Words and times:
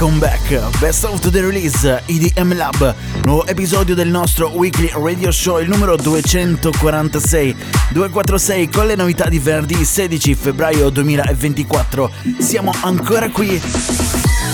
welcome 0.00 0.20
back. 0.20 0.78
Best 0.78 1.04
of 1.04 1.20
the 1.28 1.40
release 1.40 1.84
EDM 2.06 2.54
Lab, 2.56 2.94
nuovo 3.24 3.44
episodio 3.46 3.96
del 3.96 4.08
nostro 4.08 4.48
weekly 4.50 4.88
radio 4.94 5.32
show, 5.32 5.58
il 5.58 5.68
numero 5.68 5.96
246, 5.96 7.56
246 7.90 8.68
con 8.68 8.86
le 8.86 8.94
novità 8.94 9.28
di 9.28 9.40
venerdì 9.40 9.84
16 9.84 10.34
febbraio 10.36 10.90
2024. 10.90 12.12
Siamo 12.38 12.72
ancora 12.82 13.28
qui 13.30 13.60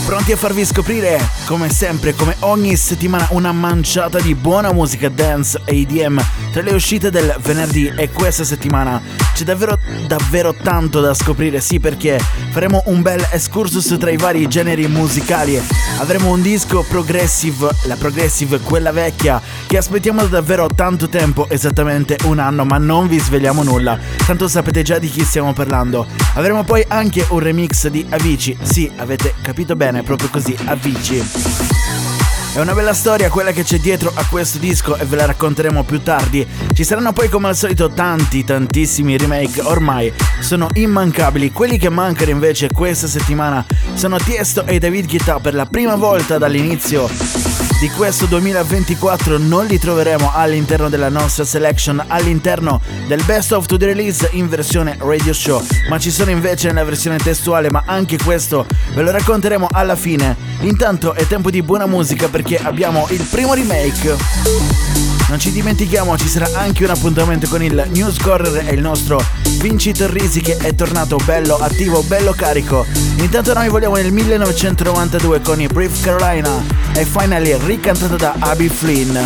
Pronti 0.04 0.32
a 0.32 0.36
farvi 0.36 0.66
scoprire, 0.66 1.18
come 1.46 1.70
sempre, 1.70 2.14
come 2.14 2.36
ogni 2.40 2.76
settimana, 2.76 3.26
una 3.30 3.52
manciata 3.52 4.20
di 4.20 4.34
buona 4.34 4.70
musica 4.70 5.08
dance 5.08 5.58
e 5.64 5.80
EDM 5.80 6.22
tra 6.54 6.62
le 6.62 6.72
uscite 6.72 7.10
del 7.10 7.34
venerdì 7.40 7.92
e 7.96 8.10
questa 8.10 8.44
settimana. 8.44 9.02
C'è 9.34 9.42
davvero, 9.42 9.76
davvero 10.06 10.54
tanto 10.54 11.00
da 11.00 11.12
scoprire, 11.12 11.60
sì, 11.60 11.80
perché 11.80 12.16
faremo 12.50 12.84
un 12.86 13.02
bel 13.02 13.26
excursus 13.32 13.96
tra 13.98 14.12
i 14.12 14.16
vari 14.16 14.46
generi 14.46 14.86
musicali. 14.86 15.60
Avremo 15.98 16.30
un 16.30 16.42
disco 16.42 16.84
progressive, 16.88 17.70
la 17.86 17.96
progressive, 17.96 18.60
quella 18.60 18.92
vecchia, 18.92 19.42
che 19.66 19.76
aspettiamo 19.76 20.20
da 20.20 20.28
davvero 20.28 20.68
tanto 20.72 21.08
tempo, 21.08 21.48
esattamente 21.48 22.18
un 22.26 22.38
anno, 22.38 22.64
ma 22.64 22.78
non 22.78 23.08
vi 23.08 23.18
svegliamo 23.18 23.64
nulla, 23.64 23.98
tanto 24.24 24.46
sapete 24.46 24.82
già 24.82 25.00
di 25.00 25.10
chi 25.10 25.24
stiamo 25.24 25.52
parlando. 25.54 26.06
Avremo 26.34 26.62
poi 26.62 26.84
anche 26.86 27.26
un 27.30 27.40
remix 27.40 27.88
di 27.88 28.06
Avicii, 28.08 28.58
sì, 28.62 28.88
avete 28.98 29.34
capito 29.42 29.74
bene, 29.74 30.04
proprio 30.04 30.28
così, 30.30 30.56
Avicii. 30.66 31.83
È 32.54 32.60
una 32.60 32.72
bella 32.72 32.94
storia 32.94 33.30
quella 33.30 33.50
che 33.50 33.64
c'è 33.64 33.78
dietro 33.78 34.12
a 34.14 34.24
questo 34.30 34.58
disco 34.58 34.96
e 34.96 35.04
ve 35.06 35.16
la 35.16 35.26
racconteremo 35.26 35.82
più 35.82 36.00
tardi. 36.04 36.46
Ci 36.72 36.84
saranno 36.84 37.12
poi 37.12 37.28
come 37.28 37.48
al 37.48 37.56
solito 37.56 37.90
tanti, 37.90 38.44
tantissimi 38.44 39.18
remake, 39.18 39.60
ormai 39.60 40.12
sono 40.38 40.68
immancabili. 40.72 41.50
Quelli 41.50 41.78
che 41.78 41.88
mancano 41.88 42.30
invece 42.30 42.70
questa 42.70 43.08
settimana 43.08 43.66
sono 43.94 44.18
Tiesto 44.18 44.64
e 44.66 44.78
David 44.78 45.08
Guetta 45.08 45.40
per 45.40 45.54
la 45.54 45.66
prima 45.66 45.96
volta 45.96 46.38
dall'inizio 46.38 47.43
di 47.80 47.90
questo 47.90 48.26
2024 48.26 49.38
non 49.38 49.66
li 49.66 49.78
troveremo 49.78 50.32
all'interno 50.34 50.88
della 50.88 51.08
nostra 51.08 51.44
selection, 51.44 52.02
all'interno 52.06 52.80
del 53.06 53.22
Best 53.24 53.52
of 53.52 53.66
to 53.66 53.76
the 53.76 53.86
Release 53.86 54.28
in 54.32 54.48
versione 54.48 54.96
radio 54.98 55.32
show, 55.32 55.62
ma 55.88 55.98
ci 55.98 56.10
sono 56.10 56.30
invece 56.30 56.68
nella 56.68 56.84
versione 56.84 57.18
testuale, 57.18 57.70
ma 57.70 57.82
anche 57.86 58.18
questo 58.18 58.66
ve 58.94 59.02
lo 59.02 59.10
racconteremo 59.10 59.68
alla 59.70 59.96
fine. 59.96 60.36
Intanto 60.60 61.14
è 61.14 61.26
tempo 61.26 61.50
di 61.50 61.62
buona 61.62 61.86
musica 61.86 62.28
perché 62.28 62.56
abbiamo 62.58 63.06
il 63.10 63.22
primo 63.30 63.54
remake. 63.54 65.13
Non 65.28 65.38
ci 65.38 65.50
dimentichiamo, 65.52 66.16
ci 66.18 66.28
sarà 66.28 66.48
anche 66.54 66.84
un 66.84 66.90
appuntamento 66.90 67.48
con 67.48 67.62
il 67.62 67.88
News 67.92 68.18
Corner 68.18 68.68
e 68.68 68.74
il 68.74 68.80
nostro 68.80 69.20
Vinci 69.58 69.92
Risi 69.96 70.40
che 70.40 70.56
è 70.58 70.74
tornato 70.74 71.16
bello 71.24 71.56
attivo, 71.56 72.02
bello 72.02 72.32
carico. 72.32 72.86
Intanto 73.16 73.54
noi 73.54 73.68
vogliamo 73.68 73.96
nel 73.96 74.12
1992 74.12 75.40
con 75.40 75.60
i 75.60 75.66
Brief 75.66 76.02
Carolina 76.02 76.62
e 76.94 77.04
finally 77.04 77.56
ricantata 77.64 78.16
da 78.16 78.34
Abby 78.38 78.68
Flynn. 78.68 79.16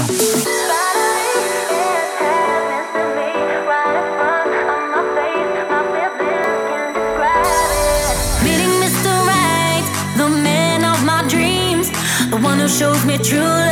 Shows 12.69 13.03
me 13.05 13.19
true 13.19 13.68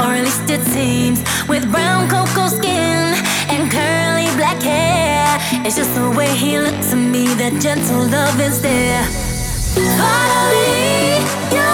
or 0.00 0.12
at 0.16 0.24
least 0.24 0.48
it 0.50 0.62
seems. 0.62 1.20
With 1.48 1.70
brown 1.70 2.08
cocoa 2.08 2.48
skin 2.48 3.14
and 3.52 3.70
curly 3.70 4.28
black 4.36 4.60
hair, 4.62 5.38
it's 5.64 5.76
just 5.76 5.94
the 5.94 6.10
way 6.10 6.34
he 6.34 6.58
looks 6.58 6.92
at 6.92 6.98
me. 6.98 7.24
That 7.40 7.60
gentle 7.60 8.04
love 8.08 8.40
is 8.40 8.60
there. 8.62 9.04
Finally, 10.00 11.69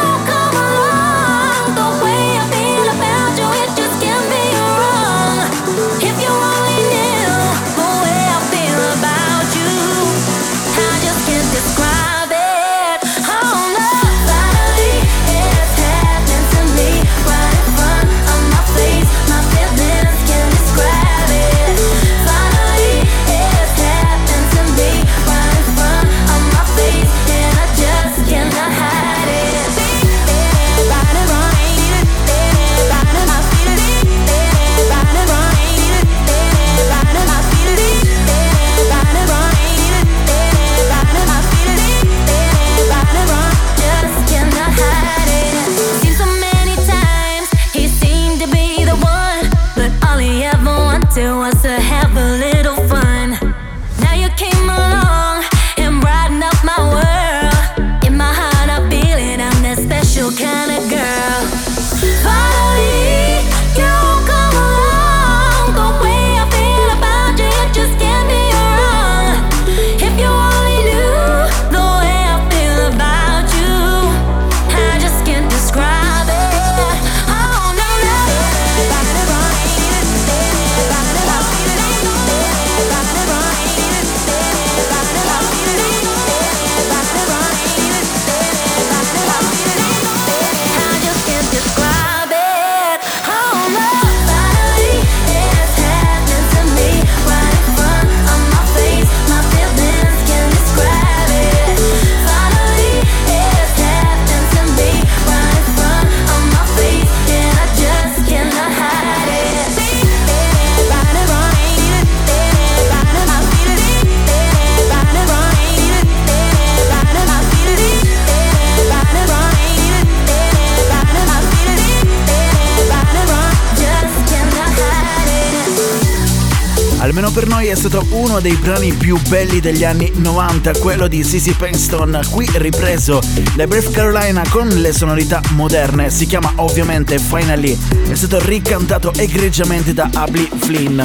uno 128.36 128.41
dei 128.41 128.56
brani 128.56 128.92
più 128.92 129.18
belli 129.28 129.60
degli 129.60 129.83
anni 129.83 130.12
90, 130.15 130.72
quello 130.78 131.09
di 131.09 131.24
Sissy 131.24 131.54
Penston, 131.54 132.21
qui 132.30 132.47
ripreso 132.56 133.18
le 133.54 133.66
Brief 133.66 133.91
Carolina 133.91 134.42
con 134.50 134.68
le 134.68 134.92
sonorità 134.92 135.41
moderne, 135.53 136.10
si 136.10 136.27
chiama 136.27 136.53
ovviamente 136.56 137.18
Finally, 137.18 137.78
è 138.09 138.15
stato 138.15 138.38
ricantato 138.44 139.12
egregiamente 139.15 139.94
da 139.94 140.10
Abby 140.12 140.47
Flynn. 140.59 141.00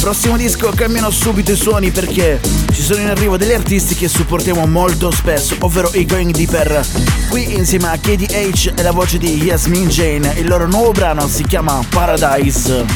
Prossimo 0.00 0.38
disco 0.38 0.72
cambiano 0.74 1.10
subito 1.10 1.52
i 1.52 1.56
suoni 1.56 1.90
perché 1.90 2.40
ci 2.72 2.80
sono 2.80 3.00
in 3.00 3.08
arrivo 3.08 3.36
degli 3.36 3.52
artisti 3.52 3.94
che 3.94 4.08
supportiamo 4.08 4.66
molto 4.66 5.10
spesso, 5.10 5.56
ovvero 5.58 5.90
i 5.92 6.06
Going 6.06 6.34
Deeper. 6.34 6.86
Qui 7.28 7.54
insieme 7.54 7.88
a 7.88 7.98
KDH 7.98 8.72
e 8.76 8.82
la 8.82 8.92
voce 8.92 9.18
di 9.18 9.42
Yasmin 9.42 9.88
Jane, 9.88 10.32
il 10.38 10.48
loro 10.48 10.66
nuovo 10.66 10.92
brano 10.92 11.28
si 11.28 11.42
chiama 11.42 11.82
Paradise. 11.90 12.86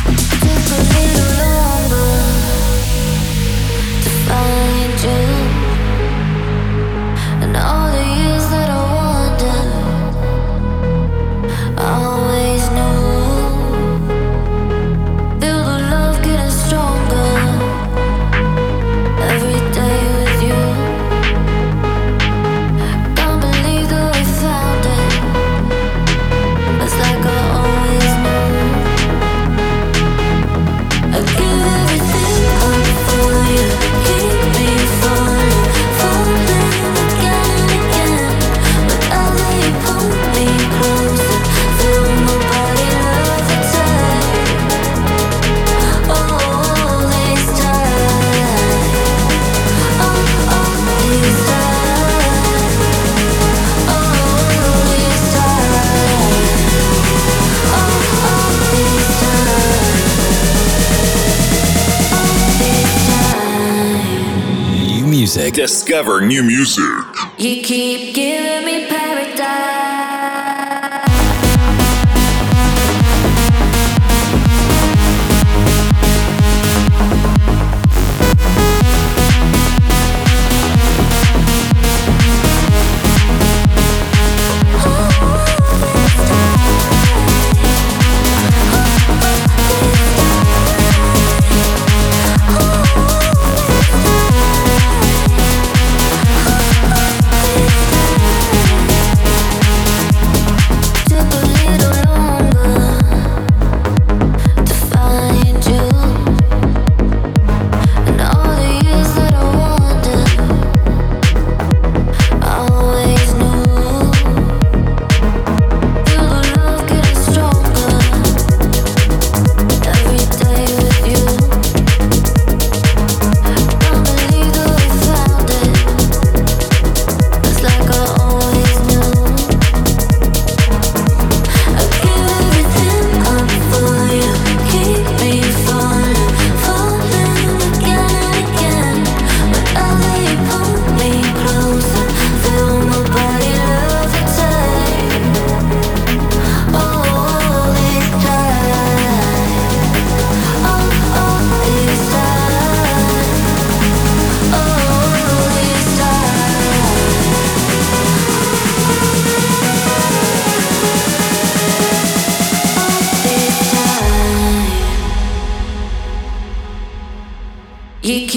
music. 65.43 65.55
Discover 65.55 66.21
new 66.23 66.43
music. 66.43 67.05
You 67.39 67.63
keep 67.63 68.15
giving. 68.15 68.52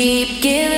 keep 0.05 0.39
giving 0.39 0.74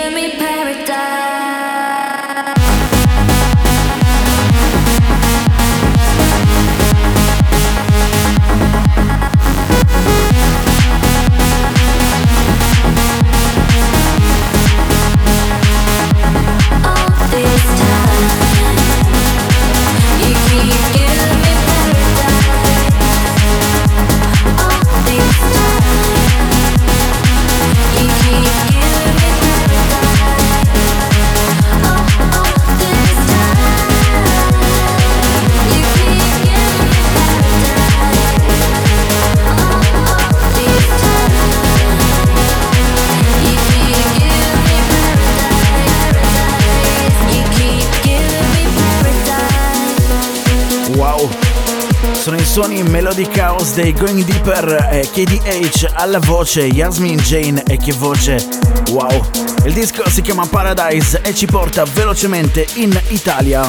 suoni 52.63 52.81
Melody 52.81 53.27
Chaos 53.29 53.75
dei 53.75 53.93
Going 53.93 54.23
Deeper 54.23 54.89
eh, 54.89 55.01
e 55.01 55.09
KDH 55.11 55.91
alla 55.93 56.17
voce 56.17 56.61
Yasmin 56.61 57.17
Jane 57.17 57.61
e 57.67 57.77
che 57.77 57.91
voce 57.93 58.43
wow. 58.89 59.29
Il 59.63 59.73
disco 59.73 60.09
si 60.09 60.23
chiama 60.23 60.43
Paradise 60.47 61.21
e 61.21 61.35
ci 61.35 61.45
porta 61.45 61.83
velocemente 61.83 62.65
in 62.77 62.99
Italia. 63.09 63.61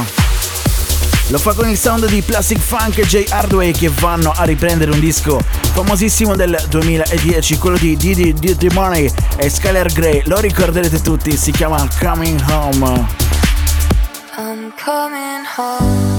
Lo 1.28 1.36
fa 1.36 1.52
con 1.52 1.68
il 1.68 1.76
sound 1.76 2.08
di 2.08 2.22
Plastic 2.22 2.60
Funk 2.60 2.96
e 2.96 3.06
J 3.06 3.26
Hardway 3.28 3.72
che 3.72 3.90
vanno 3.90 4.32
a 4.34 4.44
riprendere 4.44 4.90
un 4.90 5.00
disco 5.00 5.38
famosissimo 5.74 6.34
del 6.34 6.58
2010 6.70 7.58
quello 7.58 7.76
di 7.76 7.94
Didi 7.94 8.32
Didi 8.32 8.68
Money 8.72 9.12
e 9.36 9.50
Skylar 9.50 9.92
Grey 9.92 10.22
lo 10.24 10.40
ricorderete 10.40 11.02
tutti 11.02 11.36
si 11.36 11.50
chiama 11.50 11.86
Coming 12.00 12.42
Home. 12.48 13.06
I'm 14.38 14.72
coming 14.82 15.44
home. 15.58 16.17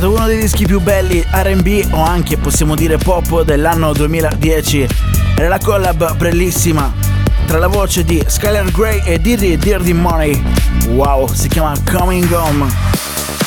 Stato 0.00 0.10
uno 0.10 0.26
dei 0.26 0.40
dischi 0.40 0.66
più 0.66 0.80
belli 0.80 1.24
RB 1.30 1.92
o 1.92 2.02
anche 2.02 2.36
possiamo 2.36 2.74
dire 2.74 2.96
pop 2.96 3.44
dell'anno 3.44 3.92
2010. 3.92 4.88
Era 5.36 5.46
la 5.46 5.60
collab 5.62 6.16
bellissima 6.16 6.92
tra 7.46 7.58
la 7.58 7.68
voce 7.68 8.02
di 8.02 8.20
Skylar 8.26 8.72
Grey 8.72 9.02
e 9.04 9.20
Diddy 9.20 9.56
Dirty 9.56 9.92
Money. 9.92 10.42
Wow, 10.88 11.32
si 11.32 11.46
chiama 11.46 11.74
Coming 11.88 12.28
Home. 12.32 12.66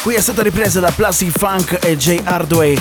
Qui 0.01 0.15
è 0.15 0.21
stata 0.21 0.41
ripresa 0.41 0.79
da 0.79 0.89
Plastic 0.89 1.37
Funk 1.37 1.79
e 1.83 1.97
Jay 1.97 2.21
Hardway. 2.23 2.79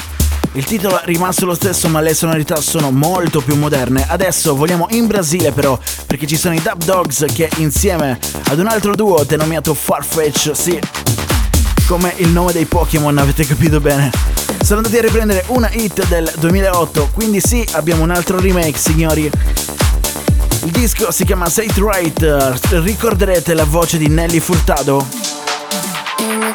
Il 0.53 0.65
titolo 0.65 1.01
è 1.01 1.05
rimasto 1.05 1.45
lo 1.45 1.55
stesso 1.57 1.89
ma 1.89 2.01
le 2.01 2.15
sonorità 2.15 2.61
sono 2.61 2.93
molto 2.93 3.41
più 3.41 3.57
moderne. 3.57 4.07
Adesso 4.07 4.55
vogliamo 4.55 4.87
in 4.91 5.09
Brasile 5.09 5.51
però 5.51 5.77
perché 6.07 6.29
ci 6.29 6.37
sono 6.37 6.55
i 6.55 6.63
Dub 6.63 6.85
Dogs 6.85 7.25
che 7.35 7.51
insieme 7.57 8.17
ad 8.45 8.61
un 8.61 8.69
altro 8.69 8.95
duo 8.95 9.25
denominato 9.25 9.75
Farfetch, 9.75 10.53
sì, 10.55 10.79
come 11.87 12.13
il 12.17 12.29
nome 12.29 12.53
dei 12.53 12.65
Pokémon, 12.65 13.17
avete 13.17 13.47
capito 13.47 13.81
bene. 13.81 14.11
Sono 14.63 14.79
andati 14.79 14.99
a 14.99 15.03
riprendere 15.03 15.45
una 15.49 15.71
hit 15.71 16.07
del 16.09 16.31
2008, 16.39 17.11
quindi 17.15 17.41
sì, 17.41 17.65
abbiamo 17.73 18.03
un 18.03 18.11
altro 18.11 18.41
remake, 18.41 18.77
signori. 18.77 19.31
Il 20.65 20.71
disco 20.71 21.13
si 21.13 21.25
chiama 21.25 21.47
It 21.47 21.77
Right, 21.77 22.59
ricorderete 22.83 23.55
la 23.55 23.65
voce 23.65 23.99
di 23.99 24.09
Nelly 24.09 24.41
Furtado? 24.41 25.07
In 26.19 26.55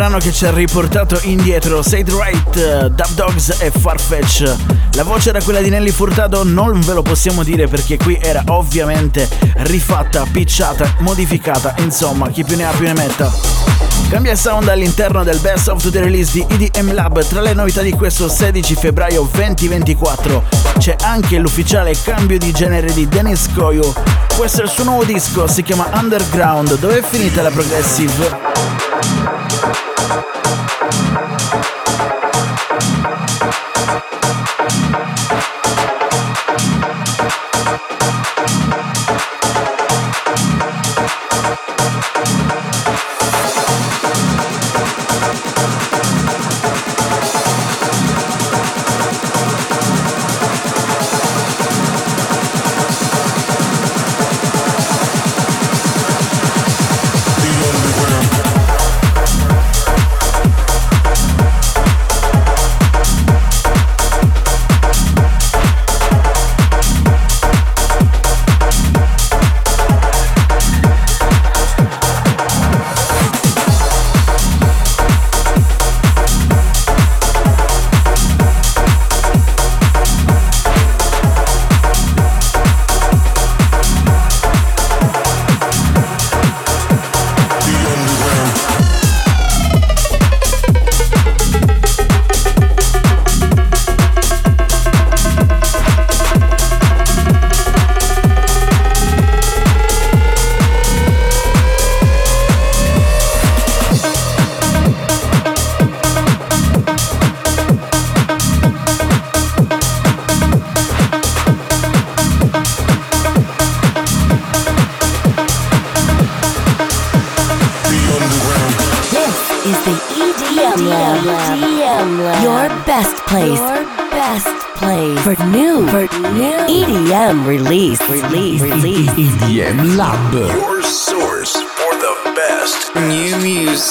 brano 0.00 0.16
che 0.16 0.32
ci 0.32 0.46
ha 0.46 0.50
riportato 0.50 1.20
indietro, 1.24 1.82
the 1.82 2.02
Right, 2.06 2.86
Dub 2.86 3.12
Dogs 3.12 3.56
e 3.58 3.70
Farfetch. 3.70 4.50
La 4.92 5.02
voce 5.02 5.28
era 5.28 5.42
quella 5.42 5.60
di 5.60 5.68
Nelly 5.68 5.90
Furtado, 5.90 6.42
non 6.42 6.80
ve 6.80 6.94
lo 6.94 7.02
possiamo 7.02 7.42
dire 7.42 7.68
perché 7.68 7.98
qui 7.98 8.18
era 8.18 8.42
ovviamente 8.46 9.28
rifatta, 9.56 10.24
pitchata, 10.32 10.94
modificata, 11.00 11.74
insomma, 11.80 12.30
chi 12.30 12.44
più 12.44 12.56
ne 12.56 12.64
ha 12.64 12.70
più 12.70 12.86
ne 12.86 12.94
metta. 12.94 13.30
Cambia 14.08 14.34
sound 14.36 14.68
all'interno 14.68 15.22
del 15.22 15.38
Best 15.40 15.68
of 15.68 15.90
the 15.90 16.00
Release 16.00 16.32
di 16.32 16.46
EDM 16.48 16.94
Lab. 16.94 17.22
Tra 17.22 17.42
le 17.42 17.52
novità 17.52 17.82
di 17.82 17.92
questo 17.92 18.26
16 18.26 18.76
febbraio 18.76 19.28
2024 19.30 20.44
c'è 20.78 20.96
anche 21.02 21.36
l'ufficiale 21.36 21.94
cambio 22.02 22.38
di 22.38 22.52
genere 22.52 22.90
di 22.94 23.06
Dennis 23.06 23.50
Koyu. 23.54 23.92
Questo 24.34 24.62
è 24.62 24.64
il 24.64 24.70
suo 24.70 24.84
nuovo 24.84 25.04
disco, 25.04 25.46
si 25.46 25.62
chiama 25.62 25.90
Underground. 25.92 26.78
Dove 26.78 27.00
è 27.00 27.02
finita 27.02 27.42
la 27.42 27.50
progressive? 27.50 29.89
Thank 30.10 30.60
you. 30.60 30.69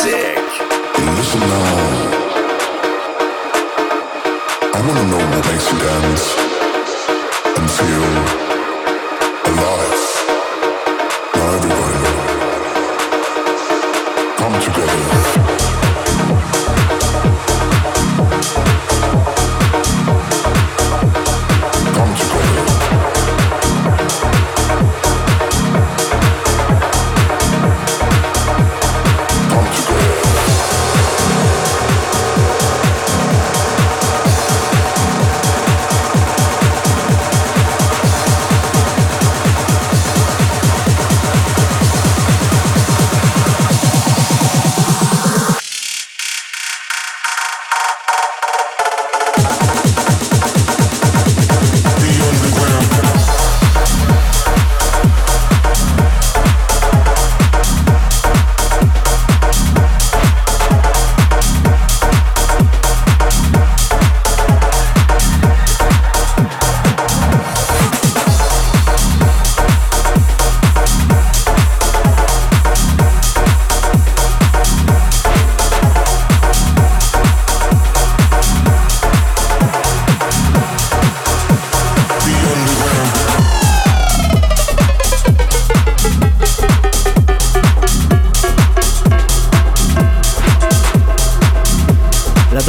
Music. 0.05 0.48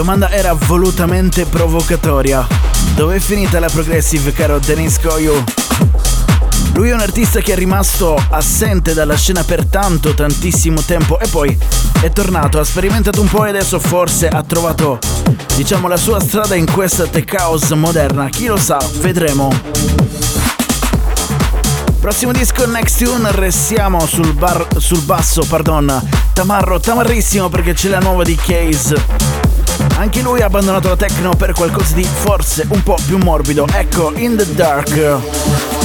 Domanda 0.01 0.31
era 0.31 0.55
volutamente 0.55 1.45
provocatoria. 1.45 2.47
Dove 2.95 3.17
è 3.17 3.19
finita 3.19 3.61
la 3.61 3.69
progressive, 3.69 4.33
caro 4.33 4.59
Denis 4.59 4.99
Koyu? 4.99 5.45
Lui 6.73 6.89
è 6.89 6.95
un 6.95 7.01
artista 7.01 7.41
che 7.41 7.53
è 7.53 7.55
rimasto 7.55 8.19
assente 8.31 8.95
dalla 8.95 9.15
scena 9.15 9.45
per 9.45 9.67
tanto, 9.67 10.15
tantissimo 10.15 10.81
tempo 10.81 11.19
e 11.21 11.27
poi 11.27 11.55
è 12.01 12.09
tornato, 12.13 12.59
ha 12.59 12.65
sperimentato 12.65 13.21
un 13.21 13.29
po' 13.29 13.45
e 13.45 13.51
adesso 13.51 13.79
forse 13.79 14.29
ha 14.29 14.43
trovato, 14.43 14.99
diciamo, 15.55 15.87
la 15.87 15.99
sua 15.99 16.19
strada 16.19 16.55
in 16.55 16.71
questa 16.73 17.07
tech 17.07 17.35
house 17.39 17.75
moderna. 17.75 18.31
Chi 18.31 18.47
lo 18.47 18.57
sa, 18.57 18.79
vedremo. 19.01 19.53
Prossimo 22.01 22.33
disco 22.33 22.67
Next 22.67 23.05
Tune, 23.05 23.31
restiamo 23.33 24.07
sul, 24.07 24.33
bar, 24.33 24.67
sul 24.79 25.03
basso, 25.03 25.45
pardon, 25.47 26.09
tamarro, 26.33 26.81
tamarrissimo 26.81 27.51
perché 27.51 27.75
c'è 27.75 27.91
la 27.91 27.99
nuova 27.99 28.23
di 28.23 28.35
Case. 28.37 29.39
Anche 30.01 30.23
lui 30.23 30.41
ha 30.41 30.47
abbandonato 30.47 30.89
la 30.89 30.97
techno 30.97 31.37
per 31.37 31.53
qualcosa 31.53 31.95
di 31.95 32.05
forse 32.05 32.65
un 32.71 32.83
po' 32.83 32.97
più 33.05 33.19
morbido. 33.19 33.67
Ecco, 33.71 34.15
In 34.17 34.35
the 34.35 34.55
Dark. 34.55 35.80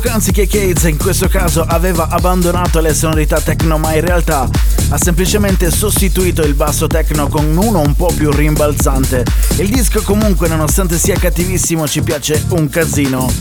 Poc'anzi 0.00 0.32
che 0.32 0.48
Cates 0.48 0.82
in 0.84 0.96
questo 0.96 1.28
caso 1.28 1.62
aveva 1.62 2.08
abbandonato 2.08 2.80
le 2.80 2.92
sonorità 2.92 3.40
techno, 3.40 3.78
ma 3.78 3.94
in 3.94 4.00
realtà 4.00 4.48
ha 4.88 4.98
semplicemente 4.98 5.70
sostituito 5.70 6.42
il 6.42 6.54
basso 6.54 6.88
techno 6.88 7.28
con 7.28 7.56
uno 7.56 7.78
un 7.78 7.94
po' 7.94 8.10
più 8.12 8.32
rimbalzante. 8.32 9.24
Il 9.58 9.68
disco 9.68 10.02
comunque, 10.02 10.48
nonostante 10.48 10.98
sia 10.98 11.16
cattivissimo, 11.16 11.86
ci 11.86 12.02
piace 12.02 12.42
un 12.48 12.68
casino. 12.68 13.32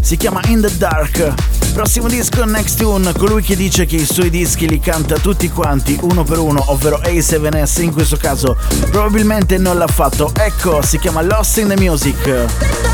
Si 0.00 0.16
chiama 0.16 0.40
In 0.46 0.62
the 0.62 0.74
Dark. 0.78 1.34
Prossimo 1.74 2.08
disco 2.08 2.42
Next 2.46 2.78
Tune, 2.78 3.12
colui 3.12 3.42
che 3.42 3.54
dice 3.54 3.84
che 3.84 3.96
i 3.96 4.06
suoi 4.06 4.30
dischi 4.30 4.66
li 4.66 4.80
canta 4.80 5.18
tutti 5.18 5.50
quanti 5.50 5.98
uno 6.00 6.24
per 6.24 6.38
uno, 6.38 6.64
ovvero 6.68 6.98
A7S 7.04 7.82
in 7.82 7.92
questo 7.92 8.16
caso, 8.16 8.56
probabilmente 8.90 9.58
non 9.58 9.76
l'ha 9.76 9.88
fatto. 9.88 10.32
Ecco, 10.34 10.80
si 10.80 10.98
chiama 10.98 11.20
Lost 11.20 11.58
in 11.58 11.68
the 11.68 11.76
Music. 11.76 12.93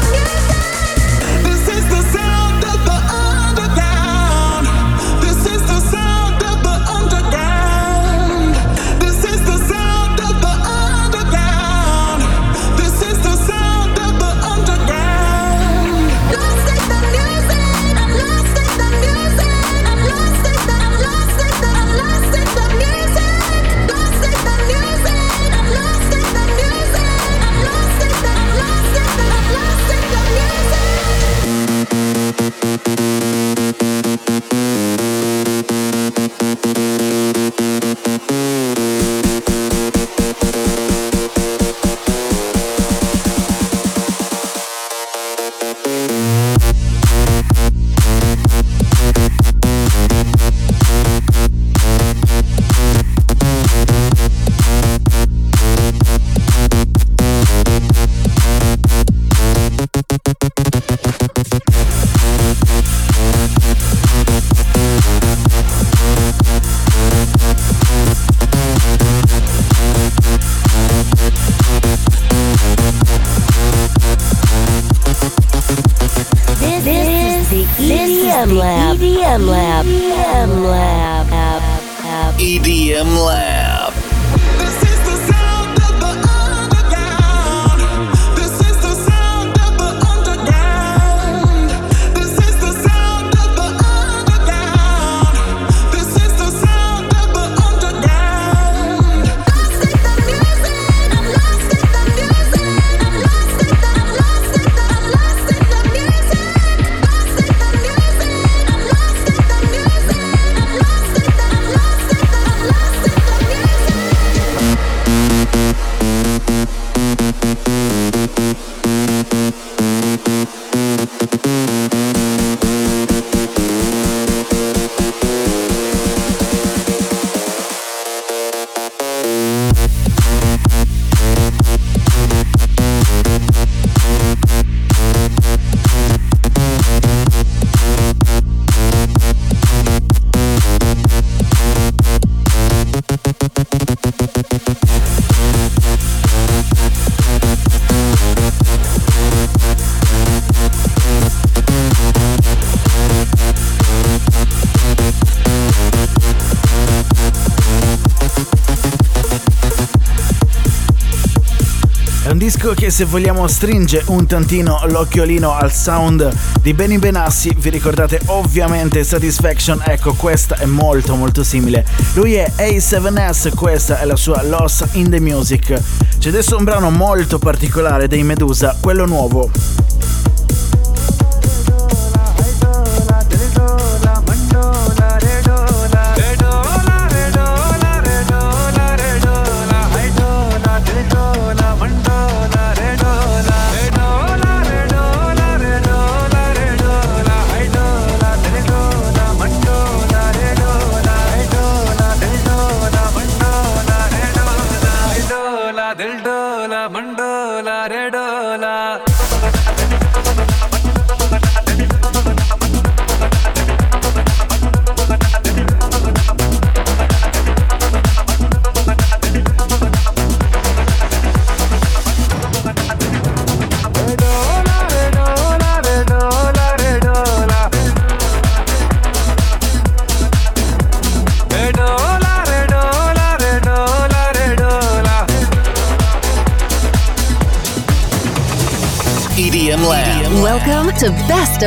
Se 162.91 163.05
vogliamo 163.05 163.47
stringe 163.47 164.03
un 164.07 164.27
tantino 164.27 164.81
l'occhiolino 164.87 165.55
al 165.55 165.73
sound 165.73 166.33
di 166.61 166.75
Benny 166.75 166.99
Benassi, 166.99 167.55
vi 167.57 167.69
ricordate 167.71 168.21
ovviamente 168.27 169.05
Satisfaction, 169.05 169.83
ecco 169.85 170.15
questa 170.15 170.57
è 170.57 170.65
molto 170.65 171.15
molto 171.15 171.45
simile. 171.45 171.85
Lui 172.15 172.35
è 172.35 172.51
A7S, 172.57 173.55
questa 173.55 174.01
è 174.01 174.05
la 174.05 174.17
sua 174.17 174.43
Lost 174.43 174.89
in 174.93 175.09
the 175.11 175.21
Music. 175.21 175.81
C'è 176.19 176.29
adesso 176.29 176.57
un 176.57 176.65
brano 176.65 176.91
molto 176.91 177.39
particolare 177.39 178.09
dei 178.09 178.23
Medusa, 178.23 178.77
quello 178.81 179.07
nuovo. 179.07 179.80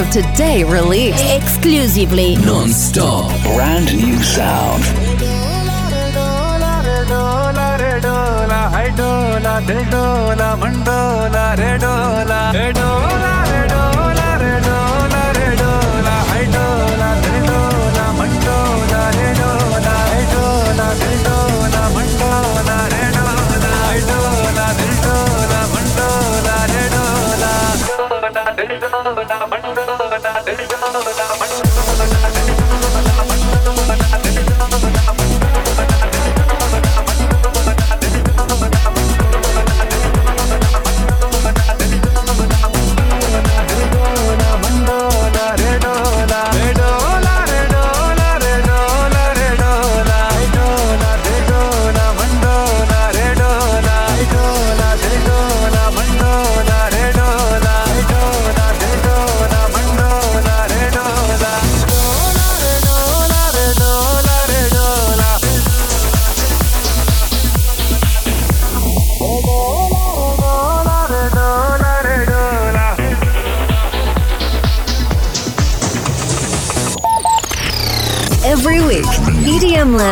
Of 0.04 0.12
Today 0.12 0.64
released 0.64 1.24
Exclusively. 1.26 2.36
Non-stop. 2.36 3.32
Brand 3.44 3.96
new 3.96 4.22
sound. 4.24 5.03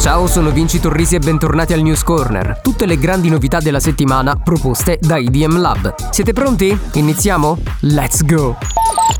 Ciao, 0.00 0.26
sono 0.26 0.50
Vinci 0.50 0.80
Torrisi 0.80 1.16
e 1.16 1.18
bentornati 1.18 1.74
al 1.74 1.82
News 1.82 2.02
Corner. 2.02 2.60
Tutte 2.62 2.86
le 2.86 2.96
grandi 2.96 3.28
novità 3.28 3.58
della 3.58 3.80
settimana 3.80 4.34
proposte 4.34 4.98
da 4.98 5.18
IDM 5.18 5.60
Lab. 5.60 5.94
Siete 6.10 6.32
pronti? 6.32 6.76
Iniziamo? 6.94 7.58
Let's 7.80 8.24
go! 8.24 8.56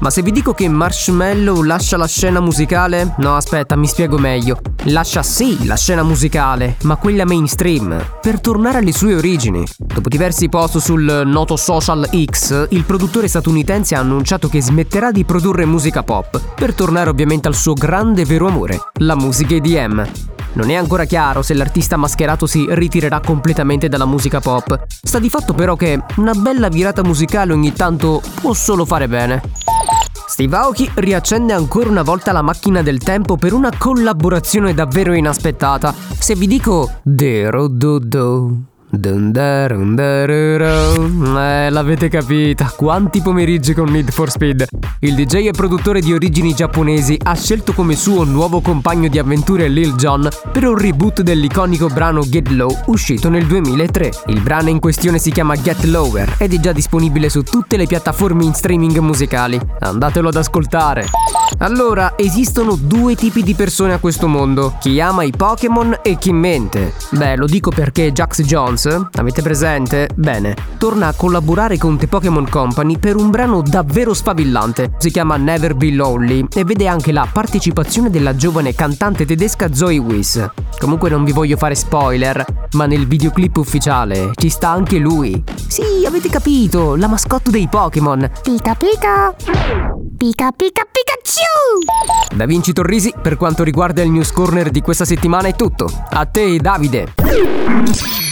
Ma 0.00 0.08
se 0.08 0.22
vi 0.22 0.30
dico 0.30 0.54
che 0.54 0.70
Marshmallow 0.70 1.60
lascia 1.60 1.98
la 1.98 2.06
scena 2.06 2.40
musicale? 2.40 3.12
No, 3.18 3.36
aspetta, 3.36 3.76
mi 3.76 3.86
spiego 3.86 4.16
meglio. 4.16 4.58
Lascia 4.84 5.22
sì 5.22 5.66
la 5.66 5.76
scena 5.76 6.02
musicale, 6.02 6.76
ma 6.84 6.96
quella 6.96 7.26
mainstream, 7.26 8.02
per 8.22 8.40
tornare 8.40 8.78
alle 8.78 8.92
sue 8.92 9.14
origini. 9.14 9.62
Dopo 9.76 10.08
diversi 10.08 10.48
post 10.48 10.78
sul 10.78 11.24
noto 11.26 11.56
social 11.56 12.08
X, 12.24 12.68
il 12.70 12.84
produttore 12.84 13.28
statunitense 13.28 13.96
ha 13.96 14.00
annunciato 14.00 14.48
che 14.48 14.62
smetterà 14.62 15.10
di 15.10 15.26
produrre 15.26 15.66
musica 15.66 16.02
pop, 16.02 16.40
per 16.54 16.72
tornare 16.72 17.10
ovviamente 17.10 17.48
al 17.48 17.54
suo 17.54 17.74
grande 17.74 18.24
vero 18.24 18.46
amore, 18.46 18.80
la 18.94 19.14
musica 19.14 19.54
EDM. 19.54 20.08
Non 20.52 20.70
è 20.70 20.74
ancora 20.74 21.04
chiaro 21.04 21.42
se 21.42 21.54
l'artista 21.54 21.96
mascherato 21.96 22.46
si 22.46 22.66
ritirerà 22.68 23.20
completamente 23.20 23.88
dalla 23.88 24.06
musica 24.06 24.40
pop. 24.40 24.86
Sta 24.88 25.18
di 25.18 25.28
fatto 25.28 25.54
però 25.54 25.76
che 25.76 26.02
una 26.16 26.34
bella 26.34 26.68
virata 26.68 27.02
musicale 27.02 27.52
ogni 27.52 27.72
tanto 27.72 28.20
può 28.40 28.52
solo 28.52 28.84
fare 28.84 29.08
bene. 29.08 29.42
Steve 30.26 30.56
Aoki 30.56 30.90
riaccende 30.94 31.52
ancora 31.52 31.88
una 31.88 32.02
volta 32.02 32.32
la 32.32 32.42
macchina 32.42 32.82
del 32.82 32.98
tempo 32.98 33.36
per 33.36 33.52
una 33.52 33.70
collaborazione 33.76 34.74
davvero 34.74 35.12
inaspettata. 35.12 35.92
Se 36.18 36.34
vi 36.34 36.46
dico 36.46 37.00
Dero 37.02 37.66
do 37.68 37.98
Eh, 40.66 41.70
l'avete 41.70 42.08
capita. 42.08 42.72
Quanti 42.74 43.20
pomeriggi 43.22 43.72
con 43.72 43.88
Need 43.88 44.10
for 44.10 44.30
Speed. 44.30 44.66
Il 44.98 45.14
DJ 45.14 45.46
e 45.46 45.52
produttore 45.52 46.00
di 46.00 46.12
origini 46.12 46.52
giapponesi 46.54 47.16
ha 47.22 47.36
scelto 47.36 47.72
come 47.72 47.94
suo 47.94 48.24
nuovo 48.24 48.60
compagno 48.60 49.08
di 49.08 49.20
avventure 49.20 49.68
Lil 49.68 49.94
Jon 49.94 50.28
per 50.50 50.66
un 50.66 50.76
reboot 50.76 51.22
dell'iconico 51.22 51.86
brano 51.86 52.22
Get 52.22 52.48
Low 52.48 52.76
uscito 52.86 53.28
nel 53.28 53.46
2003. 53.46 54.10
Il 54.26 54.40
brano 54.40 54.70
in 54.70 54.80
questione 54.80 55.18
si 55.18 55.30
chiama 55.30 55.54
Get 55.54 55.84
Lower 55.84 56.34
ed 56.38 56.52
è 56.52 56.58
già 56.58 56.72
disponibile 56.72 57.28
su 57.28 57.42
tutte 57.42 57.76
le 57.76 57.86
piattaforme 57.86 58.42
in 58.42 58.54
streaming 58.54 58.98
musicali. 58.98 59.60
Andatelo 59.78 60.28
ad 60.28 60.36
ascoltare. 60.36 61.06
Allora, 61.58 62.14
esistono 62.16 62.74
due 62.74 63.14
tipi 63.14 63.42
di 63.42 63.54
persone 63.54 63.92
a 63.92 63.98
questo 63.98 64.28
mondo, 64.28 64.76
chi 64.80 65.00
ama 65.00 65.24
i 65.24 65.30
Pokémon 65.30 65.98
e 66.02 66.16
chi 66.16 66.32
mente. 66.32 66.94
Beh, 67.10 67.36
lo 67.36 67.46
dico 67.46 67.70
perché 67.70 68.12
Jax 68.12 68.42
Jones, 68.80 69.08
avete 69.12 69.42
presente? 69.42 70.08
Bene, 70.14 70.54
torna 70.78 71.08
a 71.08 71.14
collaborare 71.14 71.76
con 71.76 71.98
The 71.98 72.06
Pokémon 72.06 72.48
Company 72.48 72.98
per 72.98 73.16
un 73.16 73.30
brano 73.30 73.60
davvero 73.60 74.14
sfavillante. 74.14 74.92
Si 74.98 75.10
chiama 75.10 75.36
Never 75.36 75.74
Be 75.74 75.90
Lonely 75.90 76.46
e 76.54 76.64
vede 76.64 76.86
anche 76.86 77.12
la 77.12 77.28
partecipazione 77.30 78.08
della 78.08 78.34
giovane 78.34 78.74
cantante 78.74 79.26
tedesca 79.26 79.74
Zoe 79.74 79.98
Wiss. 79.98 80.48
Comunque 80.78 81.10
non 81.10 81.24
vi 81.24 81.32
voglio 81.32 81.58
fare 81.58 81.74
spoiler, 81.74 82.42
ma 82.72 82.86
nel 82.86 83.06
videoclip 83.06 83.56
ufficiale 83.56 84.30
ci 84.34 84.48
sta 84.48 84.70
anche 84.70 84.96
lui. 84.96 85.42
Sì, 85.66 85.82
avete 86.06 86.30
capito, 86.30 86.96
la 86.96 87.08
mascotte 87.08 87.50
dei 87.50 87.68
Pokémon. 87.68 88.30
Pika 88.42 88.74
pika. 88.74 89.34
Pika 90.16 90.52
pika 90.52 90.86
Pikachu. 90.90 92.34
Da 92.34 92.46
Vinci 92.46 92.72
Torrisi, 92.72 93.12
per 93.20 93.36
quanto 93.36 93.62
riguarda 93.62 94.02
il 94.02 94.10
news 94.10 94.32
corner 94.32 94.70
di 94.70 94.80
questa 94.80 95.04
settimana 95.04 95.48
è 95.48 95.54
tutto. 95.54 95.90
A 96.10 96.24
te, 96.24 96.56
Davide. 96.58 98.28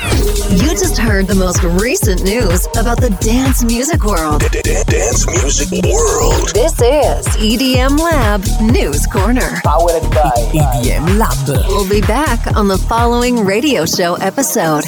You 0.00 0.70
just 0.70 0.96
heard 0.96 1.26
the 1.26 1.34
most 1.34 1.62
recent 1.62 2.22
news 2.24 2.66
about 2.78 3.00
the 3.00 3.10
dance 3.20 3.62
music 3.62 4.02
world. 4.02 4.40
Dance 4.50 5.26
music 5.26 5.84
world. 5.84 6.48
This 6.54 6.72
is 6.80 7.26
EDM 7.36 7.98
Lab 7.98 8.42
News 8.62 9.06
Corner. 9.06 9.60
Powered 9.62 10.02
by 10.10 10.32
EDM 10.54 11.18
Lab. 11.18 11.66
We'll 11.68 11.88
be 11.88 12.00
back 12.00 12.56
on 12.56 12.66
the 12.66 12.78
following 12.78 13.44
radio 13.44 13.84
show 13.84 14.14
episode. 14.14 14.84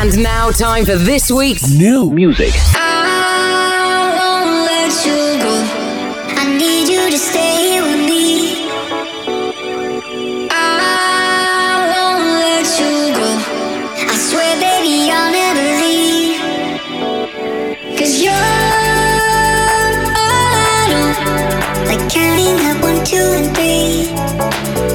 And 0.00 0.20
now, 0.22 0.50
time 0.50 0.84
for 0.84 0.96
this 0.96 1.30
week's 1.30 1.70
New 1.70 2.10
music. 2.10 2.52
I 2.74 4.10
won't 4.18 4.66
let 4.66 5.06
you 5.06 5.38
go. 5.40 6.40
I 6.40 6.58
need 6.58 6.88
you 6.88 7.10
to 7.12 7.18
stay 7.18 7.80
with 7.80 8.00
me. 8.00 8.07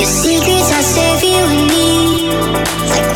Your 0.00 0.10
secrets 0.10 0.68
are 0.74 0.82
safe, 0.82 1.22
and 1.22 1.70
me. 1.70 1.86
Like 2.90 3.14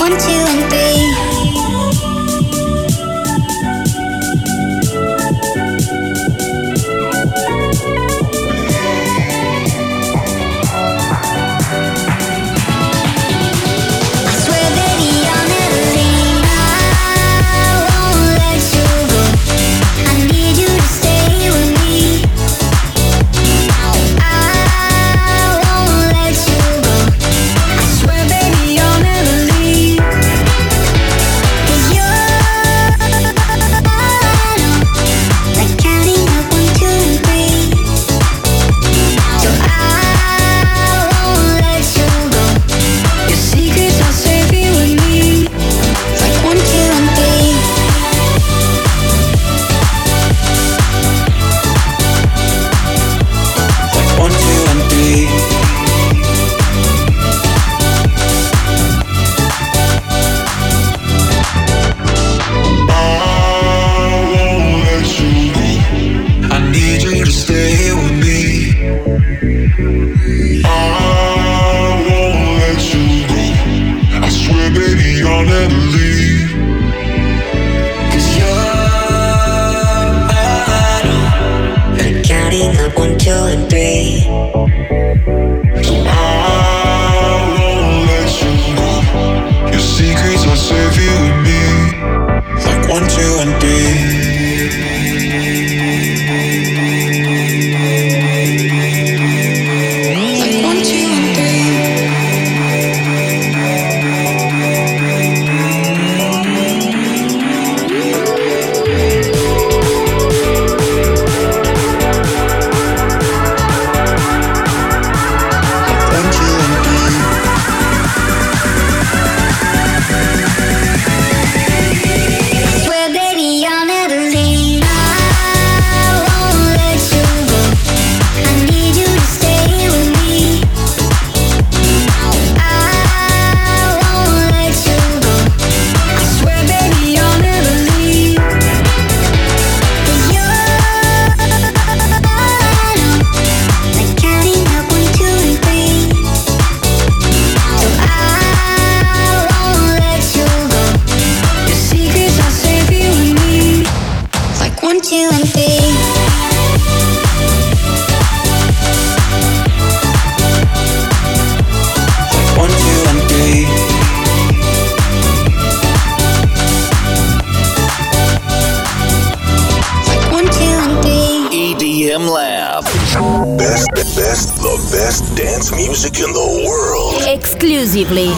best, 174.32 174.54
the 174.62 174.96
best 174.96 175.34
dance 175.36 175.70
music 175.74 176.18
in 176.18 176.32
the 176.32 176.64
world. 176.66 177.20
Exclusively. 177.26 178.30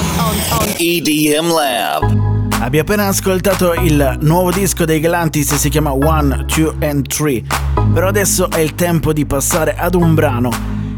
EDM 0.77 1.53
Lab. 1.53 2.53
Abbi 2.61 2.81
appena 2.81 3.07
ascoltato 3.07 3.75
il 3.75 4.19
nuovo 4.23 4.51
disco 4.51 4.85
dei 4.85 4.99
Galantis, 4.99 5.55
si 5.55 5.69
chiama 5.69 5.93
One, 5.93 6.47
Two 6.47 6.75
and 6.81 7.07
Three. 7.07 7.45
Però 7.93 8.09
adesso 8.09 8.51
è 8.51 8.59
il 8.59 8.75
tempo 8.75 9.13
di 9.13 9.25
passare 9.25 9.77
ad 9.77 9.95
un 9.95 10.15
brano 10.15 10.51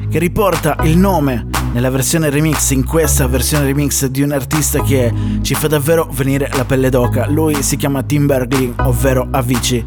che 0.09 0.19
riporta 0.19 0.79
il 0.85 0.97
nome 0.97 1.47
nella 1.75 1.91
versione 1.91 2.31
remix, 2.31 2.71
in 2.71 2.87
questa 2.87 3.27
versione 3.27 3.67
remix 3.67 4.07
di 4.07 4.23
un 4.23 4.33
artista 4.33 4.81
che 4.81 5.13
ci 5.43 5.55
fa 5.55 5.67
davvero 5.69 6.09
venire 6.11 6.49
la 6.55 6.65
pelle 6.65 6.89
d'oca. 6.89 7.27
Lui 7.29 7.63
si 7.63 7.77
chiama 7.77 8.03
Tim 8.03 8.25
Bergling, 8.25 8.73
ovvero 8.81 9.29
Avicii. 9.31 9.85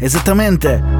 Esattamente 0.00 0.97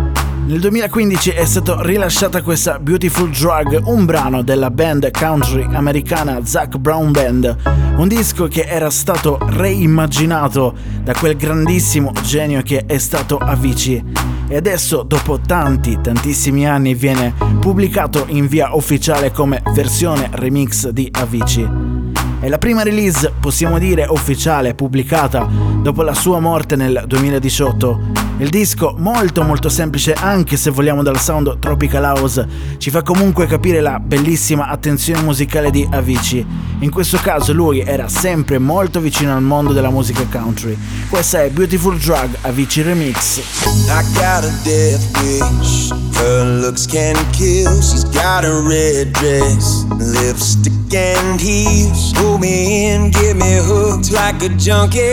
nel 0.49 0.61
2015 0.61 1.31
è 1.33 1.45
stata 1.45 1.83
rilasciata 1.83 2.41
questa 2.41 2.79
Beautiful 2.79 3.29
Drug, 3.29 3.83
un 3.85 4.07
brano 4.07 4.43
della 4.43 4.71
band 4.71 5.11
country 5.11 5.67
americana 5.71 6.43
Zac 6.43 6.79
Brown 6.79 7.13
Band, 7.13 7.55
un 7.99 8.09
disco 8.09 8.49
che 8.49 8.63
era 8.63 8.89
stato 8.89 9.39
reimmaginato 9.43 10.75
da 11.03 11.13
quel 11.13 11.37
grandissimo 11.37 12.13
genio 12.23 12.63
che 12.63 12.87
è 12.87 12.97
stato 12.97 13.37
Avicii 13.37 14.03
e 14.49 14.57
adesso 14.57 15.03
dopo 15.03 15.39
tanti 15.39 15.99
tantissimi 16.01 16.67
anni 16.67 16.95
viene 16.95 17.35
pubblicato 17.61 18.25
in 18.29 18.47
via 18.47 18.75
ufficiale 18.75 19.31
come 19.31 19.63
versione 19.75 20.31
remix 20.33 20.89
di 20.89 21.11
Avicii. 21.13 22.08
È 22.49 22.51
la 22.51 22.57
prima 22.57 22.83
release, 22.83 23.31
possiamo 23.39 23.79
dire, 23.79 24.07
ufficiale 24.09 24.75
pubblicata 24.75 25.47
dopo 25.83 26.01
la 26.01 26.15
sua 26.15 26.41
morte 26.41 26.77
nel 26.77 27.05
2018. 27.07 28.01
Il 28.39 28.49
disco, 28.49 28.95
molto 28.97 29.43
molto 29.43 29.69
semplice 29.69 30.15
anche 30.15 30.57
se 30.57 30.71
vogliamo 30.71 31.03
dal 31.03 31.21
sound 31.21 31.59
Tropical 31.59 32.05
House, 32.05 32.49
ci 32.79 32.89
fa 32.89 33.03
comunque 33.03 33.47
capire 33.47 33.83
la 33.83 33.99
bellissima 33.99 34.69
attenzione 34.69 35.21
musicale 35.21 35.71
di 35.71 35.87
Avicii. 35.91 36.47
In 36.79 36.91
questo 36.91 37.19
caso 37.19 37.53
lui 37.53 37.81
era 37.81 38.09
sempre 38.09 38.59
molto 38.59 38.99
vicino 38.99 39.35
al 39.35 39.43
mondo 39.43 39.75
della 39.75 39.91
musica 39.91 40.25
country. 40.31 40.75
Questa 41.11 41.43
è 41.43 41.51
Beautiful 41.51 41.99
Drug 41.99 42.31
Avicii 42.41 42.83
Remix. 42.83 43.41
I 43.67 44.03
got 44.15 44.45
a 44.45 44.53
death 44.63 45.03
wish. 45.21 45.91
Her 46.17 46.45
looks 46.63 46.87
can 46.87 47.15
kill. 47.33 47.81
She's 47.83 48.05
got 48.05 48.45
a 48.45 48.63
red 48.67 49.11
dress, 49.13 49.85
lipstick 49.99 50.73
and 50.95 51.41
heels. 51.41 52.13
Pull 52.39 52.47
me 52.47 52.87
in, 52.87 53.11
get 53.11 53.35
me 53.35 53.59
hooked 53.59 54.13
like 54.13 54.41
a 54.45 54.49
junkie. 54.51 55.13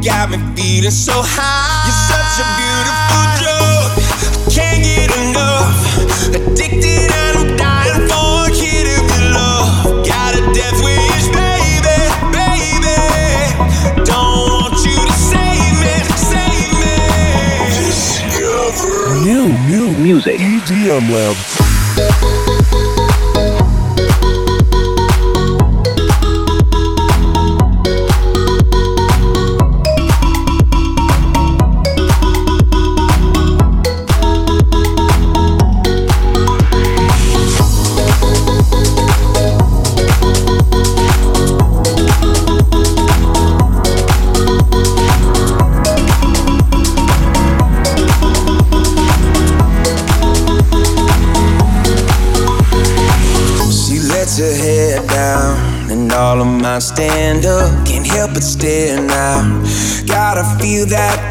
Got 0.00 0.30
me 0.30 0.38
feeling 0.56 0.90
so 0.90 1.12
high. 1.12 1.84
You're 1.84 2.00
such 2.08 2.40
a 2.40 2.46
beautiful 2.56 3.24
drug. 3.36 3.92
Can't 4.48 4.80
get 4.80 5.12
enough. 5.12 5.76
Addicted 6.32 7.12
and 7.12 7.36
I'm 7.36 7.52
dying 7.58 8.08
for 8.08 8.48
a 8.48 8.50
kid 8.50 8.88
of 8.96 9.04
your 9.12 9.28
love. 9.36 10.08
Got 10.08 10.32
a 10.32 10.40
death 10.56 10.80
wish, 10.80 11.28
baby, 11.36 12.00
baby. 12.32 12.96
Don't 14.08 14.48
want 14.48 14.80
you 14.88 14.96
to 15.04 15.12
save 15.12 15.76
me, 15.84 16.00
save 16.16 16.72
me. 16.80 16.96
Discover 17.84 19.20
New, 19.20 19.52
new 19.68 19.92
music. 19.98 20.40
EDM 20.40 21.12
Lab. 21.12 22.41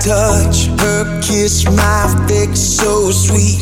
Touch, 0.03 0.65
her 0.81 1.21
kiss, 1.21 1.63
my 1.69 2.25
fix 2.27 2.59
so 2.59 3.11
sweet. 3.11 3.61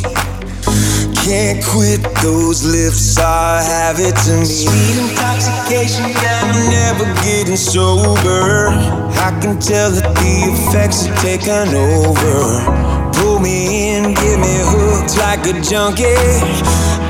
Can't 1.28 1.64
quit 1.64 2.02
those 2.24 2.64
lips, 2.64 3.20
I 3.20 3.62
have 3.62 4.00
it 4.00 4.16
to 4.24 4.40
me. 4.40 4.46
Sweet 4.46 4.98
intoxication, 5.04 6.06
I'm 6.16 6.56
never 6.72 7.06
getting 7.28 7.58
sober. 7.58 8.72
I 9.20 9.38
can 9.42 9.60
tell 9.60 9.92
that 9.92 10.16
the 10.16 10.36
effects 10.48 11.08
are 11.08 11.16
taking 11.20 11.76
over. 11.76 13.12
Pull 13.20 13.40
me 13.40 13.98
in, 13.98 14.14
get 14.14 14.40
me 14.40 14.56
hooked 14.64 15.18
like 15.20 15.44
a 15.46 15.60
junkie. 15.60 16.16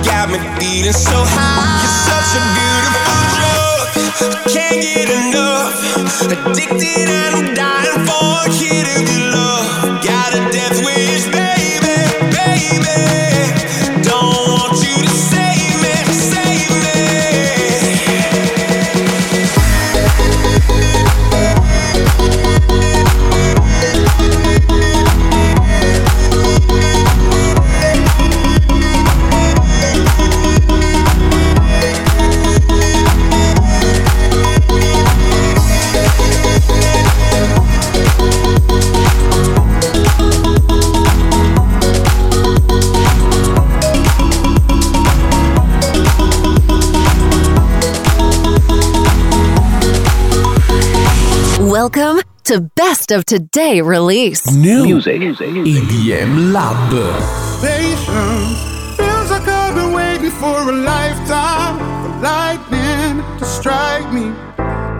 Got 0.03 0.29
me 0.33 0.39
feeling 0.57 0.91
so 0.91 1.13
high. 1.13 1.77
You're 1.85 1.99
such 2.09 2.31
a 2.33 2.41
beautiful 2.57 3.21
drug. 3.37 3.77
Can't 4.49 4.81
get 4.81 5.07
enough. 5.07 5.77
Addicted 6.19 7.07
and 7.07 7.35
I'm 7.35 7.53
dying 7.53 8.05
for 8.07 8.29
a 8.43 8.78
to 52.49 52.61
Best 52.75 53.11
of 53.11 53.25
Today 53.25 53.79
release. 53.79 54.51
New 54.51 54.83
music. 54.83 55.21
EDM 55.21 56.51
Lab. 56.51 56.89
Patience 57.61 58.97
feels 58.97 59.29
like 59.29 59.47
I've 59.47 59.75
been 59.75 59.93
waiting 59.93 60.31
for 60.31 60.57
a 60.57 60.71
lifetime 60.71 61.77
for 62.01 62.21
lightning 62.23 63.23
to 63.37 63.45
strike 63.45 64.11
me. 64.11 64.33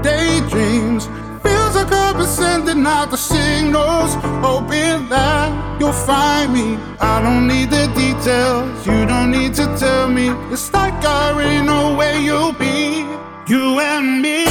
Daydreams 0.04 1.08
feels 1.42 1.74
like 1.74 1.92
I've 1.92 2.18
been 2.18 2.28
sending 2.28 2.86
out 2.86 3.10
the 3.10 3.18
signals, 3.18 4.14
hoping 4.46 5.10
that 5.10 5.80
you'll 5.80 5.92
find 5.92 6.54
me. 6.54 6.78
I 7.00 7.20
don't 7.24 7.48
need 7.48 7.72
the 7.72 7.88
details, 7.98 8.86
you 8.86 9.08
don't 9.08 9.32
need 9.32 9.56
to 9.56 9.66
tell 9.76 10.08
me. 10.08 10.30
It's 10.54 10.72
like 10.72 10.94
I 11.04 11.32
already 11.32 11.66
know 11.66 11.96
where 11.98 12.20
you'll 12.20 12.54
be. 12.54 13.08
You 13.48 13.80
and 13.80 14.22
me, 14.22 14.46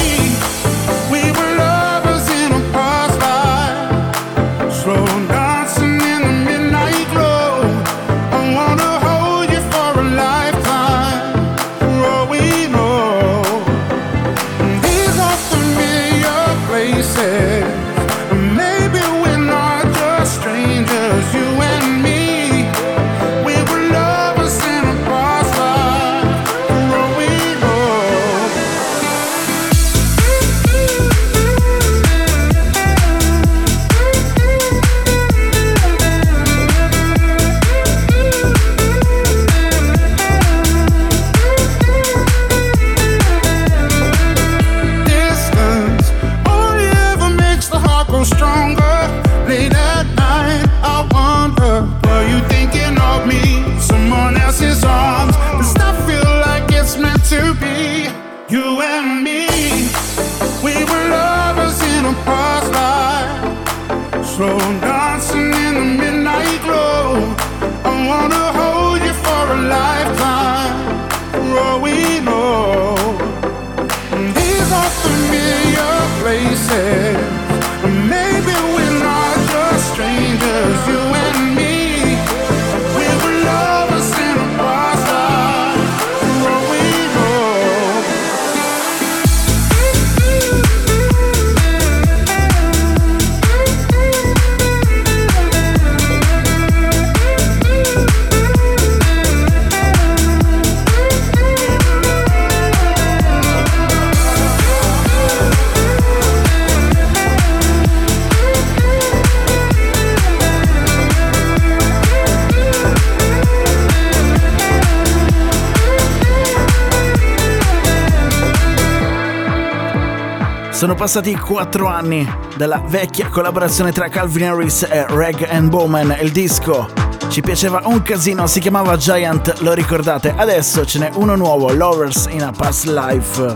Sono 120.78 120.94
passati 120.94 121.34
4 121.34 121.88
anni 121.88 122.24
dalla 122.54 122.80
vecchia 122.86 123.26
collaborazione 123.30 123.90
tra 123.90 124.08
Calvin 124.08 124.44
Harris 124.44 124.86
e 124.88 125.06
Rag 125.08 125.44
and 125.50 125.70
Bowman, 125.70 126.16
il 126.20 126.30
disco. 126.30 126.88
Ci 127.26 127.40
piaceva 127.40 127.80
un 127.86 128.00
casino, 128.02 128.46
si 128.46 128.60
chiamava 128.60 128.96
Giant, 128.96 129.58
lo 129.58 129.72
ricordate? 129.72 130.32
Adesso 130.36 130.86
ce 130.86 131.00
n'è 131.00 131.10
uno 131.14 131.34
nuovo, 131.34 131.72
Lovers 131.72 132.28
in 132.30 132.44
a 132.44 132.52
Past 132.56 132.84
Life. 132.84 133.54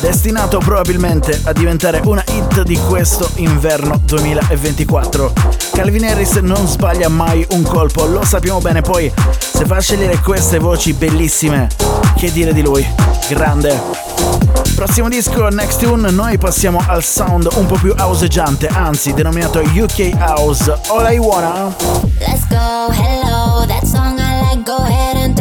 Destinato 0.00 0.60
probabilmente 0.60 1.38
a 1.44 1.52
diventare 1.52 2.00
una 2.06 2.24
hit 2.26 2.62
di 2.62 2.78
questo 2.88 3.28
inverno 3.34 4.00
2024. 4.02 5.32
Calvin 5.72 6.06
Harris 6.06 6.36
non 6.36 6.66
sbaglia 6.66 7.10
mai 7.10 7.46
un 7.50 7.60
colpo, 7.64 8.06
lo 8.06 8.24
sappiamo 8.24 8.60
bene, 8.60 8.80
poi 8.80 9.12
se 9.38 9.66
fa 9.66 9.78
scegliere 9.78 10.20
queste 10.20 10.58
voci 10.58 10.94
bellissime, 10.94 11.68
che 12.16 12.32
dire 12.32 12.54
di 12.54 12.62
lui? 12.62 12.82
Grande. 13.28 14.61
Prossimo 14.84 15.08
disco, 15.08 15.48
Next 15.48 15.78
Tune, 15.78 16.10
noi 16.10 16.38
passiamo 16.38 16.82
al 16.84 17.04
sound 17.04 17.48
un 17.54 17.66
po' 17.66 17.76
più 17.76 17.94
houseggiante, 17.96 18.66
anzi 18.66 19.14
denominato 19.14 19.60
UK 19.60 20.18
House. 20.18 20.76
All 20.88 21.08
I 21.08 21.18
Wanna... 21.18 21.72
Let's 22.18 22.48
go, 22.48 22.90
hello, 22.90 23.64
that 23.68 23.84
song 23.84 24.18
I 24.18 24.40
like, 24.40 24.64
go 24.64 24.78
ahead 24.78 25.18
and 25.18 25.31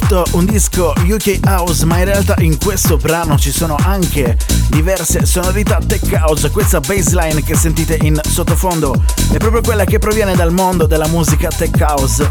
Detto 0.00 0.24
un 0.34 0.44
disco 0.44 0.92
UK 0.96 1.40
House, 1.44 1.84
ma 1.84 1.98
in 1.98 2.04
realtà 2.04 2.36
in 2.38 2.56
questo 2.56 2.96
brano 2.96 3.36
ci 3.36 3.50
sono 3.50 3.74
anche 3.82 4.38
diverse 4.68 5.26
sonorità 5.26 5.80
tech 5.84 6.12
house. 6.12 6.50
Questa 6.50 6.78
bassline 6.78 7.42
che 7.42 7.56
sentite 7.56 7.98
in 8.02 8.18
sottofondo 8.24 8.94
è 9.32 9.38
proprio 9.38 9.60
quella 9.60 9.84
che 9.84 9.98
proviene 9.98 10.36
dal 10.36 10.52
mondo 10.52 10.86
della 10.86 11.08
musica 11.08 11.48
tech 11.48 11.80
house. 11.80 12.30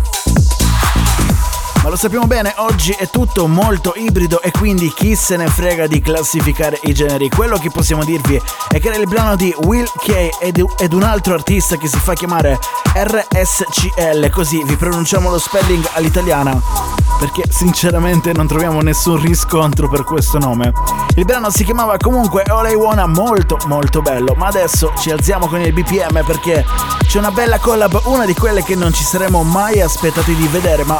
Ma 1.83 1.89
lo 1.89 1.97
sappiamo 1.97 2.25
bene, 2.25 2.53
oggi 2.57 2.95
è 2.97 3.09
tutto 3.09 3.47
molto 3.47 3.93
ibrido 3.97 4.41
e 4.41 4.51
quindi 4.51 4.91
chi 4.95 5.15
se 5.15 5.35
ne 5.35 5.47
frega 5.47 5.87
di 5.87 5.99
classificare 5.99 6.79
i 6.83 6.93
generi. 6.93 7.29
Quello 7.29 7.57
che 7.57 7.69
possiamo 7.69 8.05
dirvi 8.05 8.41
è 8.69 8.79
che 8.79 8.87
era 8.87 8.97
il 8.97 9.07
brano 9.07 9.35
di 9.35 9.53
Will 9.63 9.89
K 9.97 10.29
ed, 10.39 10.63
ed 10.79 10.93
un 10.93 11.03
altro 11.03 11.33
artista 11.33 11.77
che 11.77 11.87
si 11.87 11.99
fa 11.99 12.13
chiamare 12.13 12.57
RSCL, 12.93 14.29
così 14.31 14.63
vi 14.63 14.75
pronunciamo 14.75 15.29
lo 15.29 15.37
spelling 15.37 15.87
all'italiana, 15.93 16.59
perché 17.17 17.43
sinceramente 17.49 18.33
non 18.33 18.47
troviamo 18.47 18.81
nessun 18.81 19.21
riscontro 19.21 19.89
per 19.89 20.03
questo 20.03 20.37
nome. 20.37 20.71
Il 21.15 21.25
brano 21.25 21.49
si 21.49 21.63
chiamava 21.63 21.97
comunque 21.97 22.43
All 22.43 22.69
I 22.69 22.75
Wanna, 22.75 23.07
molto 23.07 23.57
molto 23.65 24.01
bello, 24.01 24.33
ma 24.35 24.47
adesso 24.47 24.91
ci 24.99 25.11
alziamo 25.11 25.47
con 25.47 25.61
il 25.61 25.73
BPM 25.73 26.23
perché 26.25 26.65
c'è 27.07 27.17
una 27.17 27.31
bella 27.31 27.59
collab, 27.59 28.01
una 28.05 28.25
di 28.25 28.33
quelle 28.33 28.63
che 28.63 28.75
non 28.75 28.93
ci 28.93 29.03
saremmo 29.03 29.43
mai 29.43 29.81
aspettati 29.81 30.35
di 30.35 30.47
vedere, 30.47 30.83
ma 30.83 30.99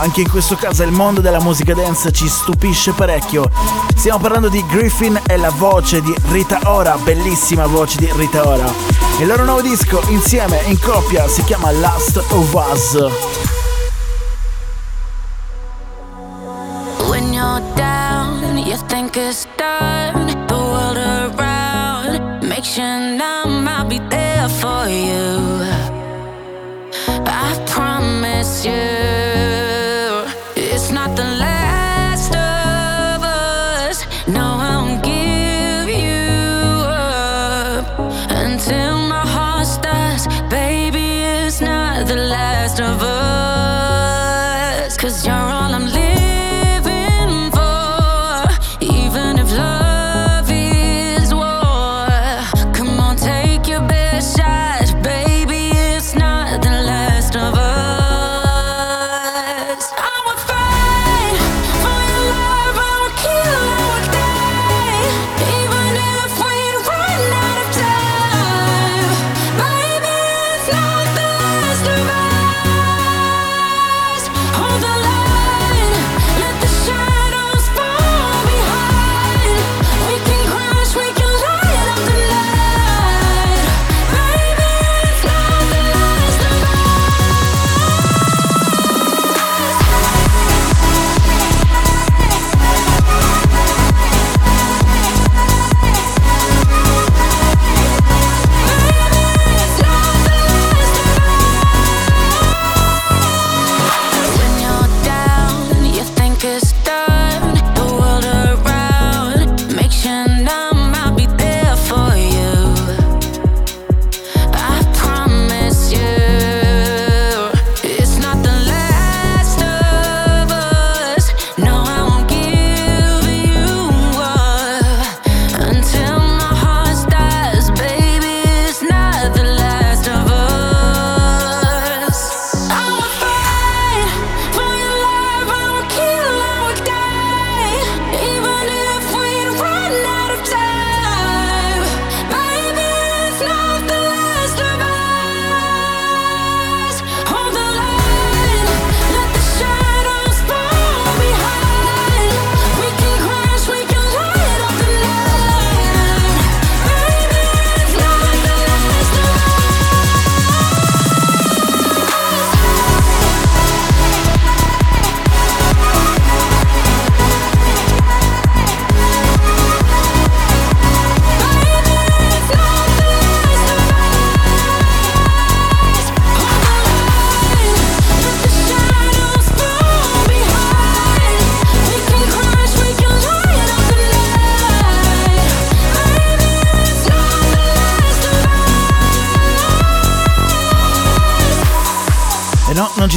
anche 0.00 0.20
in 0.20 0.30
questo 0.30 0.56
caso 0.56 0.82
il 0.82 0.92
mondo 0.92 1.20
della 1.20 1.40
musica 1.40 1.74
dance 1.74 2.12
ci 2.12 2.28
stupisce 2.28 2.92
parecchio. 2.92 3.50
Stiamo 3.96 4.18
parlando 4.18 4.48
di 4.48 4.64
Griffin 4.66 5.20
e 5.26 5.36
la 5.36 5.50
voce 5.50 6.00
di 6.00 6.14
Rita 6.30 6.60
Ora, 6.64 6.96
bellissima 6.96 7.66
voce 7.66 7.98
di 7.98 8.10
Rita 8.14 8.46
Ora. 8.46 8.70
Il 9.20 9.26
loro 9.26 9.44
nuovo 9.44 9.62
disco 9.62 10.02
insieme 10.08 10.60
in 10.66 10.78
coppia 10.80 11.28
si 11.28 11.44
chiama 11.44 11.70
Last 11.70 12.16
of 12.30 12.52
Us. 12.52 13.51
You 19.22 19.32
think 19.32 20.21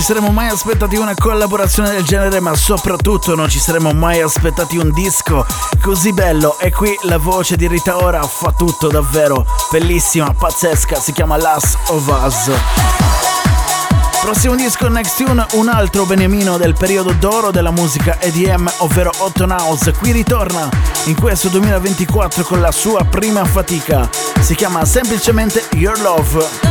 saremmo 0.06 0.30
mai 0.30 0.50
aspettati 0.50 0.98
una 0.98 1.16
collaborazione 1.16 1.90
del 1.90 2.04
genere, 2.04 2.40
ma 2.40 2.54
soprattutto 2.56 3.34
non 3.34 3.50
ci 3.50 3.58
saremmo 3.58 3.92
mai 3.92 4.22
aspettati 4.22 4.78
un 4.78 4.92
disco 4.94 5.44
così 5.82 6.14
bello. 6.14 6.60
E 6.60 6.72
qui 6.72 6.96
la 7.04 7.18
voce 7.18 7.56
di 7.56 7.66
Rita 7.68 7.98
Ora 7.98 8.22
fa 8.22 8.54
tutto 8.56 8.88
davvero 8.88 9.48
bellissima, 9.72 10.32
pazzesca, 10.32 11.00
si 11.00 11.12
chiama 11.12 11.38
Last 11.38 11.76
of 11.88 12.06
Us. 12.24 12.52
Prossimo 14.22 14.56
disco 14.56 14.88
Next 14.90 15.24
Tune, 15.24 15.44
un 15.54 15.70
altro 15.70 16.06
beniamino 16.06 16.58
del 16.58 16.76
periodo 16.78 17.12
d'oro 17.14 17.50
della 17.50 17.72
musica 17.72 18.20
EDM, 18.20 18.72
ovvero 18.78 19.10
Otton 19.18 19.56
House. 19.58 19.92
Qui 19.94 20.12
ritorna 20.12 20.70
in 21.06 21.20
questo 21.20 21.48
2024 21.48 22.44
con 22.44 22.62
la 22.62 22.72
sua 22.72 23.04
prima 23.06 23.44
fatica. 23.44 24.08
Si 24.40 24.54
chiama 24.54 24.86
semplicemente 24.86 25.66
Your 25.72 26.00
Love. 26.02 26.65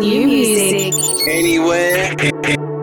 new 0.00 0.26
music. 0.26 0.94
Anywhere, 1.28 2.14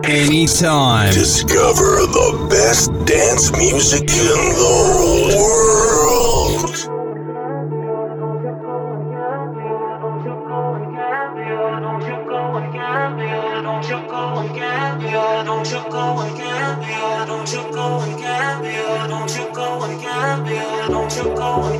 anytime. 0.04 1.12
Discover 1.12 2.06
the 2.06 2.46
best 2.48 2.92
dance 3.04 3.50
music 3.52 4.02
in 4.02 4.54
the 4.54 5.34
world. 5.36 5.68
Don't 20.88 21.16
you 21.16 21.24
go 21.34 21.64
and 21.64 21.77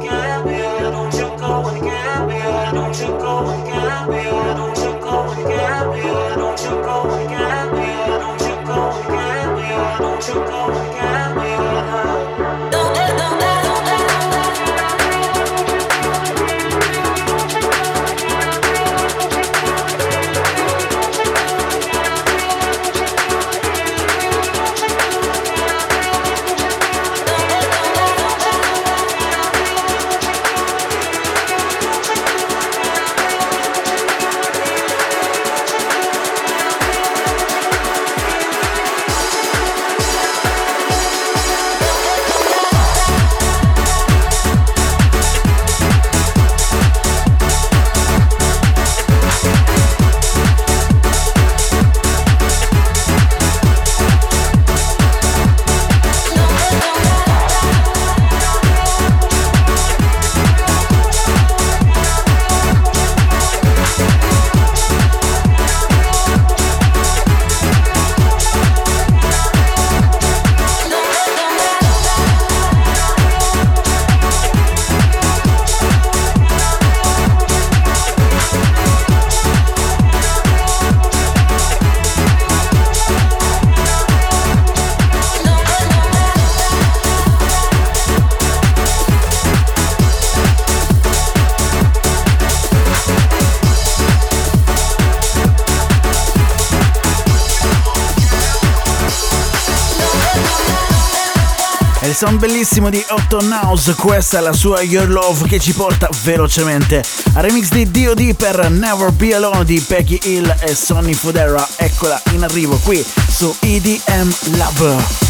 sound 102.18 102.40
bellissimo 102.40 102.90
di 102.90 103.00
Otto 103.10 103.38
House, 103.48 103.94
questa 103.94 104.38
è 104.38 104.40
la 104.40 104.52
sua 104.52 104.82
Your 104.82 105.08
Love 105.08 105.46
che 105.46 105.60
ci 105.60 105.72
porta 105.72 106.08
velocemente 106.24 107.04
a 107.34 107.40
remix 107.40 107.68
di 107.68 107.88
D.O.D. 107.88 108.34
per 108.34 108.68
Never 108.70 109.12
Be 109.12 109.36
Alone 109.36 109.64
di 109.64 109.78
Peggy 109.78 110.18
Hill 110.24 110.52
e 110.58 110.74
Sonny 110.74 111.14
Fodera. 111.14 111.64
Eccola 111.76 112.20
in 112.32 112.42
arrivo 112.42 112.76
qui 112.78 113.06
su 113.28 113.54
EDM 113.60 114.34
Lab. 114.56 115.28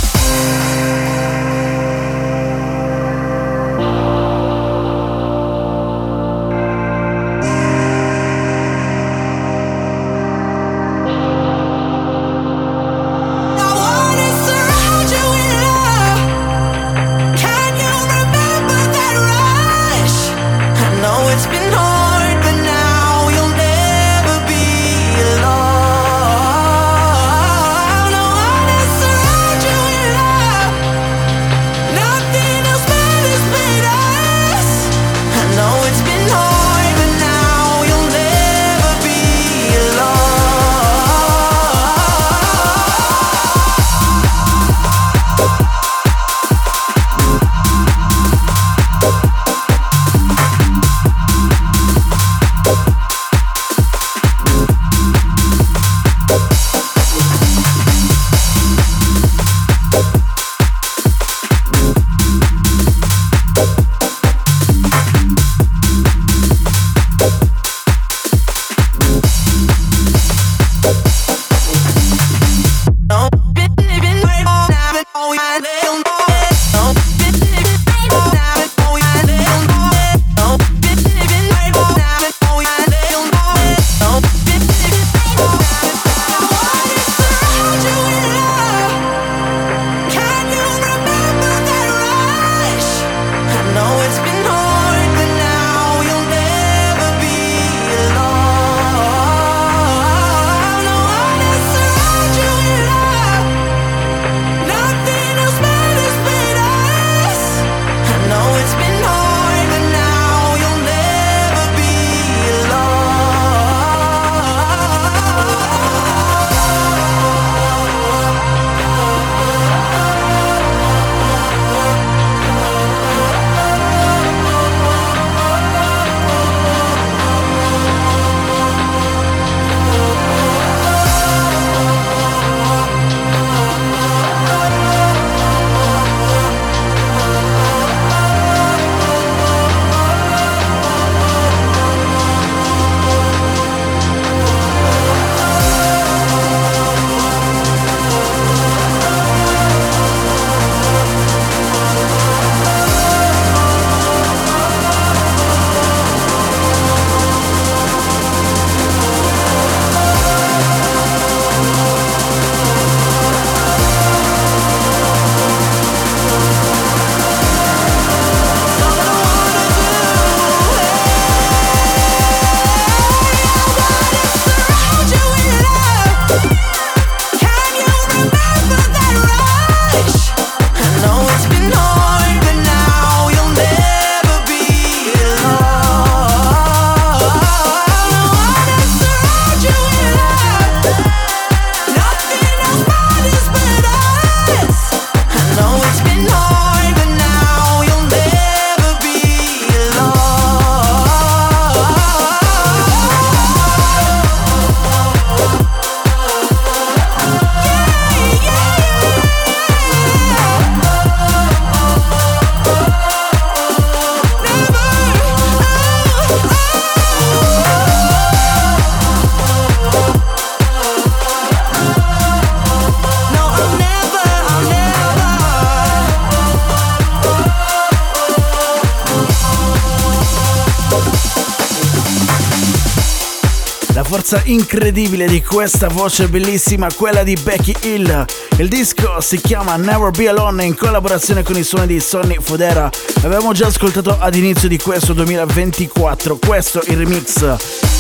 Forza 234.09 234.41
incredibile 234.45 235.27
di 235.27 235.43
questa 235.43 235.89
voce 235.89 236.29
bellissima, 236.29 236.87
quella 236.97 237.23
di 237.23 237.37
Becky 237.43 237.75
Hill. 237.83 238.25
Il 238.57 238.69
disco 238.69 239.21
si 239.21 239.39
chiama 239.39 239.77
Never 239.77 240.11
Be 240.13 240.29
Alone 240.29 240.65
in 240.65 240.75
collaborazione 240.75 241.43
con 241.43 241.59
i 241.59 241.63
suoni 241.63 241.89
di 241.89 242.01
Sonny 242.01 242.39
Fodera. 242.41 242.91
L'avevamo 243.21 243.53
già 243.53 243.67
ascoltato 243.67 244.17
ad 244.19 244.35
inizio 244.35 244.67
di 244.67 244.79
questo 244.79 245.13
2024. 245.13 246.39
Questo 246.39 246.81
il 246.87 246.97
remix 246.97 247.57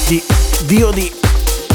di 0.06 0.22
D.O.D. 0.64 1.27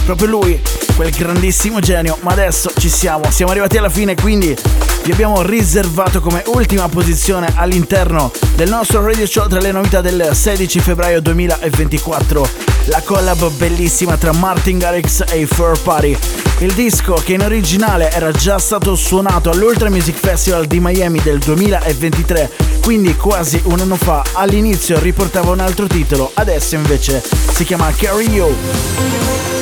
Proprio 0.05 0.27
lui, 0.27 0.61
quel 0.95 1.11
grandissimo 1.11 1.79
genio. 1.79 2.17
Ma 2.21 2.31
adesso 2.31 2.71
ci 2.77 2.89
siamo, 2.89 3.31
siamo 3.31 3.51
arrivati 3.51 3.77
alla 3.77 3.89
fine, 3.89 4.15
quindi 4.15 4.55
vi 5.03 5.11
abbiamo 5.11 5.41
riservato 5.41 6.21
come 6.21 6.43
ultima 6.47 6.87
posizione 6.87 7.51
all'interno 7.55 8.31
del 8.55 8.69
nostro 8.69 9.05
radio 9.05 9.25
show 9.25 9.47
tra 9.47 9.59
le 9.59 9.71
novità 9.71 10.01
del 10.01 10.29
16 10.31 10.79
febbraio 10.79 11.21
2024 11.21 12.71
la 12.85 13.01
collab 13.03 13.49
bellissima 13.51 14.17
tra 14.17 14.33
Martin 14.33 14.77
Garrix 14.77 15.23
e 15.29 15.41
i 15.41 15.45
Fur 15.45 15.79
Party. 15.81 16.17
Il 16.59 16.73
disco 16.73 17.13
che 17.13 17.33
in 17.33 17.41
originale 17.41 18.11
era 18.11 18.31
già 18.31 18.59
stato 18.59 18.95
suonato 18.95 19.49
all'Ultra 19.49 19.89
Music 19.89 20.15
Festival 20.15 20.65
di 20.65 20.79
Miami 20.79 21.21
del 21.21 21.39
2023, 21.39 22.51
quindi 22.81 23.15
quasi 23.15 23.61
un 23.65 23.79
anno 23.79 23.95
fa, 23.95 24.23
all'inizio 24.33 24.99
riportava 24.99 25.51
un 25.51 25.59
altro 25.59 25.87
titolo, 25.87 26.31
adesso 26.33 26.75
invece 26.75 27.23
si 27.53 27.63
chiama 27.63 27.91
Carry 27.95 28.29
You. 28.29 29.52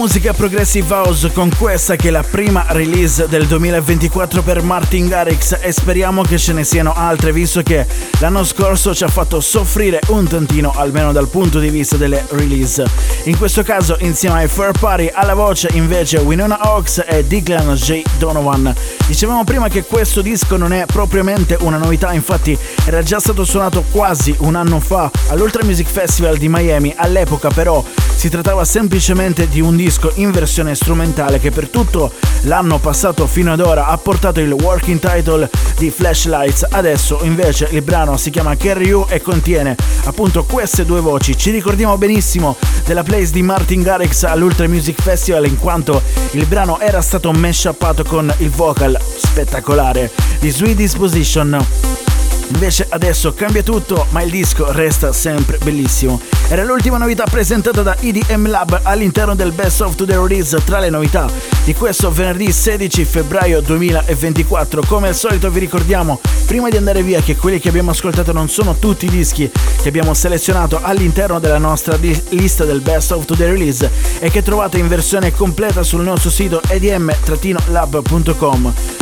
Musica 0.00 0.32
progressive 0.32 0.94
house 0.94 1.30
con 1.30 1.54
questa 1.58 1.94
che 1.94 2.08
è 2.08 2.10
la 2.10 2.22
prima 2.22 2.64
release 2.70 3.28
del 3.28 3.46
2024 3.46 4.40
per 4.40 4.62
Martin 4.62 5.08
Garrix 5.08 5.58
e 5.60 5.72
speriamo 5.72 6.22
che 6.22 6.38
ce 6.38 6.54
ne 6.54 6.64
siano 6.64 6.94
altre 6.94 7.34
visto 7.34 7.60
che 7.62 7.86
l'anno 8.18 8.42
scorso 8.44 8.94
ci 8.94 9.04
ha 9.04 9.08
fatto 9.08 9.40
soffrire 9.40 10.00
un 10.06 10.26
tantino 10.26 10.72
almeno 10.74 11.12
dal 11.12 11.28
punto 11.28 11.58
di 11.58 11.68
vista 11.68 11.98
delle 11.98 12.24
release. 12.30 12.82
In 13.24 13.36
questo 13.36 13.62
caso 13.62 13.98
insieme 14.00 14.36
ai 14.36 14.48
Fur 14.48 14.70
Party 14.70 15.10
alla 15.12 15.34
voce 15.34 15.68
invece 15.72 16.16
Winona 16.16 16.58
Hawks 16.58 17.04
e 17.06 17.22
Declan 17.26 17.74
J. 17.74 18.00
Donovan. 18.16 18.74
Dicevamo 19.06 19.44
prima 19.44 19.68
che 19.68 19.84
questo 19.84 20.22
disco 20.22 20.56
non 20.56 20.72
è 20.72 20.86
propriamente 20.86 21.58
una 21.60 21.76
novità, 21.76 22.14
infatti 22.14 22.56
era 22.86 23.02
già 23.02 23.20
stato 23.20 23.44
suonato 23.44 23.84
quasi 23.90 24.34
un 24.38 24.54
anno 24.54 24.80
fa 24.80 25.10
all'Ultra 25.28 25.62
Music 25.62 25.88
Festival 25.88 26.38
di 26.38 26.48
Miami, 26.48 26.94
all'epoca 26.96 27.50
però 27.50 27.84
si 28.14 28.30
trattava 28.30 28.64
semplicemente 28.64 29.48
di 29.48 29.60
un 29.60 29.76
disco 29.76 29.88
in 30.14 30.30
versione 30.30 30.74
strumentale 30.74 31.40
che 31.40 31.50
per 31.50 31.68
tutto 31.68 32.12
l'anno 32.42 32.78
passato 32.78 33.26
fino 33.26 33.52
ad 33.52 33.60
ora 33.60 33.86
ha 33.86 33.98
portato 33.98 34.38
il 34.40 34.52
working 34.52 35.00
title 35.00 35.50
di 35.76 35.90
Flashlights. 35.90 36.66
Adesso 36.70 37.20
invece 37.22 37.68
il 37.72 37.82
brano 37.82 38.16
si 38.16 38.30
chiama 38.30 38.56
Carry 38.56 38.86
You 38.86 39.06
e 39.08 39.20
contiene 39.20 39.74
appunto 40.04 40.44
queste 40.44 40.84
due 40.84 41.00
voci. 41.00 41.36
Ci 41.36 41.50
ricordiamo 41.50 41.98
benissimo 41.98 42.56
della 42.84 43.02
place 43.02 43.32
di 43.32 43.42
Martin 43.42 43.82
Garrix 43.82 44.22
all'Ultra 44.22 44.68
Music 44.68 45.00
Festival 45.00 45.46
in 45.46 45.58
quanto 45.58 46.00
il 46.32 46.46
brano 46.46 46.78
era 46.78 47.00
stato 47.00 47.32
mashuppato 47.32 48.04
con 48.04 48.32
il 48.38 48.50
vocal 48.50 48.98
spettacolare 49.16 50.10
di 50.38 50.50
Sweet 50.50 50.76
Disposition. 50.76 52.09
Invece 52.52 52.86
adesso 52.88 53.32
cambia 53.32 53.62
tutto, 53.62 54.06
ma 54.10 54.22
il 54.22 54.30
disco 54.30 54.70
resta 54.72 55.12
sempre 55.12 55.58
bellissimo. 55.62 56.20
Era 56.48 56.64
l'ultima 56.64 56.98
novità 56.98 57.24
presentata 57.24 57.82
da 57.82 57.96
EDM 57.98 58.48
Lab 58.48 58.80
all'interno 58.82 59.36
del 59.36 59.52
Best 59.52 59.80
of 59.82 59.94
Today 59.94 60.16
Release 60.16 60.62
tra 60.64 60.80
le 60.80 60.90
novità 60.90 61.30
di 61.64 61.74
questo 61.74 62.10
venerdì 62.10 62.50
16 62.50 63.04
febbraio 63.04 63.60
2024. 63.60 64.82
Come 64.86 65.08
al 65.08 65.14
solito 65.14 65.48
vi 65.50 65.60
ricordiamo, 65.60 66.20
prima 66.46 66.68
di 66.68 66.76
andare 66.76 67.04
via, 67.04 67.20
che 67.20 67.36
quelli 67.36 67.60
che 67.60 67.68
abbiamo 67.68 67.92
ascoltato 67.92 68.32
non 68.32 68.48
sono 68.48 68.74
tutti 68.74 69.06
i 69.06 69.10
dischi 69.10 69.48
che 69.80 69.88
abbiamo 69.88 70.12
selezionato 70.12 70.80
all'interno 70.82 71.38
della 71.38 71.58
nostra 71.58 71.96
lista 71.96 72.64
del 72.64 72.80
Best 72.80 73.12
of 73.12 73.24
Today 73.26 73.50
Release 73.50 73.88
e 74.18 74.28
che 74.30 74.42
trovate 74.42 74.78
in 74.78 74.88
versione 74.88 75.32
completa 75.32 75.84
sul 75.84 76.02
nostro 76.02 76.30
sito 76.30 76.60
edm-lab.com. 76.66 77.44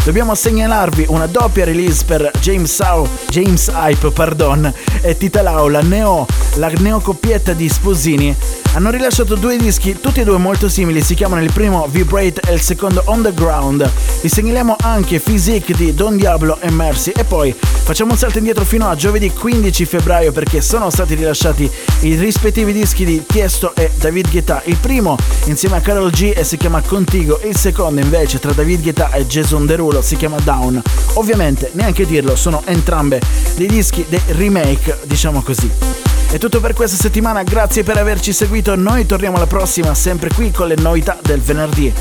Dobbiamo 0.05 0.35
segnalarvi 0.35 1.07
una 1.09 1.27
doppia 1.27 1.65
release 1.65 2.05
per 2.05 2.31
James 2.41 2.73
Sau, 2.73 3.09
James 3.39 3.71
Hype, 3.73 4.11
pardon, 4.11 4.73
e 5.01 5.17
Tita 5.17 5.43
Lau, 5.43 5.69
la 5.69 5.81
neo, 5.81 6.27
la 6.57 6.73
neocoppietta 6.77 7.53
di 7.53 7.69
Sposini. 7.69 8.35
Hanno 8.75 8.91
rilasciato 8.91 9.35
due 9.35 9.57
dischi, 9.57 9.99
tutti 9.99 10.21
e 10.21 10.25
due 10.25 10.39
molto 10.39 10.69
simili, 10.69 11.01
si 11.03 11.15
chiamano 11.15 11.43
il 11.43 11.51
primo 11.53 11.87
Vibrate 11.89 12.43
e 12.47 12.53
il 12.53 12.61
secondo 12.61 13.03
On 13.07 13.23
The 13.23 13.33
Ground. 13.35 13.91
Vi 14.21 14.29
segnaliamo 14.29 14.77
anche 14.81 15.19
Physique 15.19 15.75
di 15.75 15.95
Don 15.95 16.17
Diablo 16.17 16.61
e 16.61 16.71
Mercy 16.71 17.11
e 17.17 17.25
poi 17.25 17.53
facciamo 17.59 18.13
un 18.13 18.19
salto 18.19 18.39
indietro 18.39 18.65
fino 18.65 18.89
a 18.89 18.95
giovedì 18.95 19.33
15 19.33 19.85
febbraio 19.85 20.33
perché 20.33 20.61
sono 20.61 20.91
stati 20.91 21.15
rilasciati 21.15 21.69
i 22.01 22.15
rispettivi 22.15 22.73
dischi 22.73 23.05
di 23.05 23.25
Tiesto 23.27 23.75
e 23.75 23.91
David 23.97 24.31
Guetta. 24.31 24.63
Il 24.67 24.77
primo 24.77 25.17
insieme 25.47 25.79
a 25.79 25.81
Carol 25.81 26.11
G 26.11 26.33
e 26.37 26.45
si 26.45 26.57
chiama 26.57 26.81
Contigo, 26.83 27.41
il 27.45 27.57
secondo 27.57 28.01
invece 28.01 28.39
tra 28.39 28.53
David 28.53 28.83
Guetta 28.83 29.11
e 29.11 29.27
Jason 29.27 29.67
Derulo 29.67 30.03
si 30.03 30.17
chiama 30.17 30.39
Down. 30.41 30.81
Ovviamente, 31.15 31.71
neanche 31.73 32.07
dirlo, 32.07 32.37
sono 32.37 32.63
entrambe 32.67 33.21
dei 33.57 33.67
dischi 33.67 34.05
dei 34.09 34.21
remake, 34.27 34.99
diciamo 35.05 35.43
così. 35.43 36.18
È 36.31 36.37
tutto 36.37 36.61
per 36.61 36.75
questa 36.75 36.97
settimana, 36.97 37.43
grazie 37.43 37.83
per 37.83 37.97
averci 37.97 38.35
seguito, 38.35 38.77
noi 38.77 39.07
torniamo 39.07 39.37
alla 39.37 39.47
prossima 39.47 39.95
sempre 39.95 40.31
qui 40.31 40.51
con 40.51 40.69
le 40.69 40.75
novità 40.77 41.19
del 41.23 41.41
venerdì. 41.41 41.93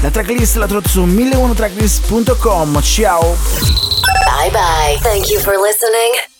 La 0.00 0.10
tracklist 0.10 0.56
la 0.56 0.66
trovate 0.66 0.88
su 0.88 1.04
1001tracklist.com, 1.04 2.80
ciao! 2.80 3.36
Bye 4.24 4.50
bye. 4.50 4.98
Thank 5.02 5.28
you 5.28 5.38
for 5.38 5.54
listening 5.58 6.31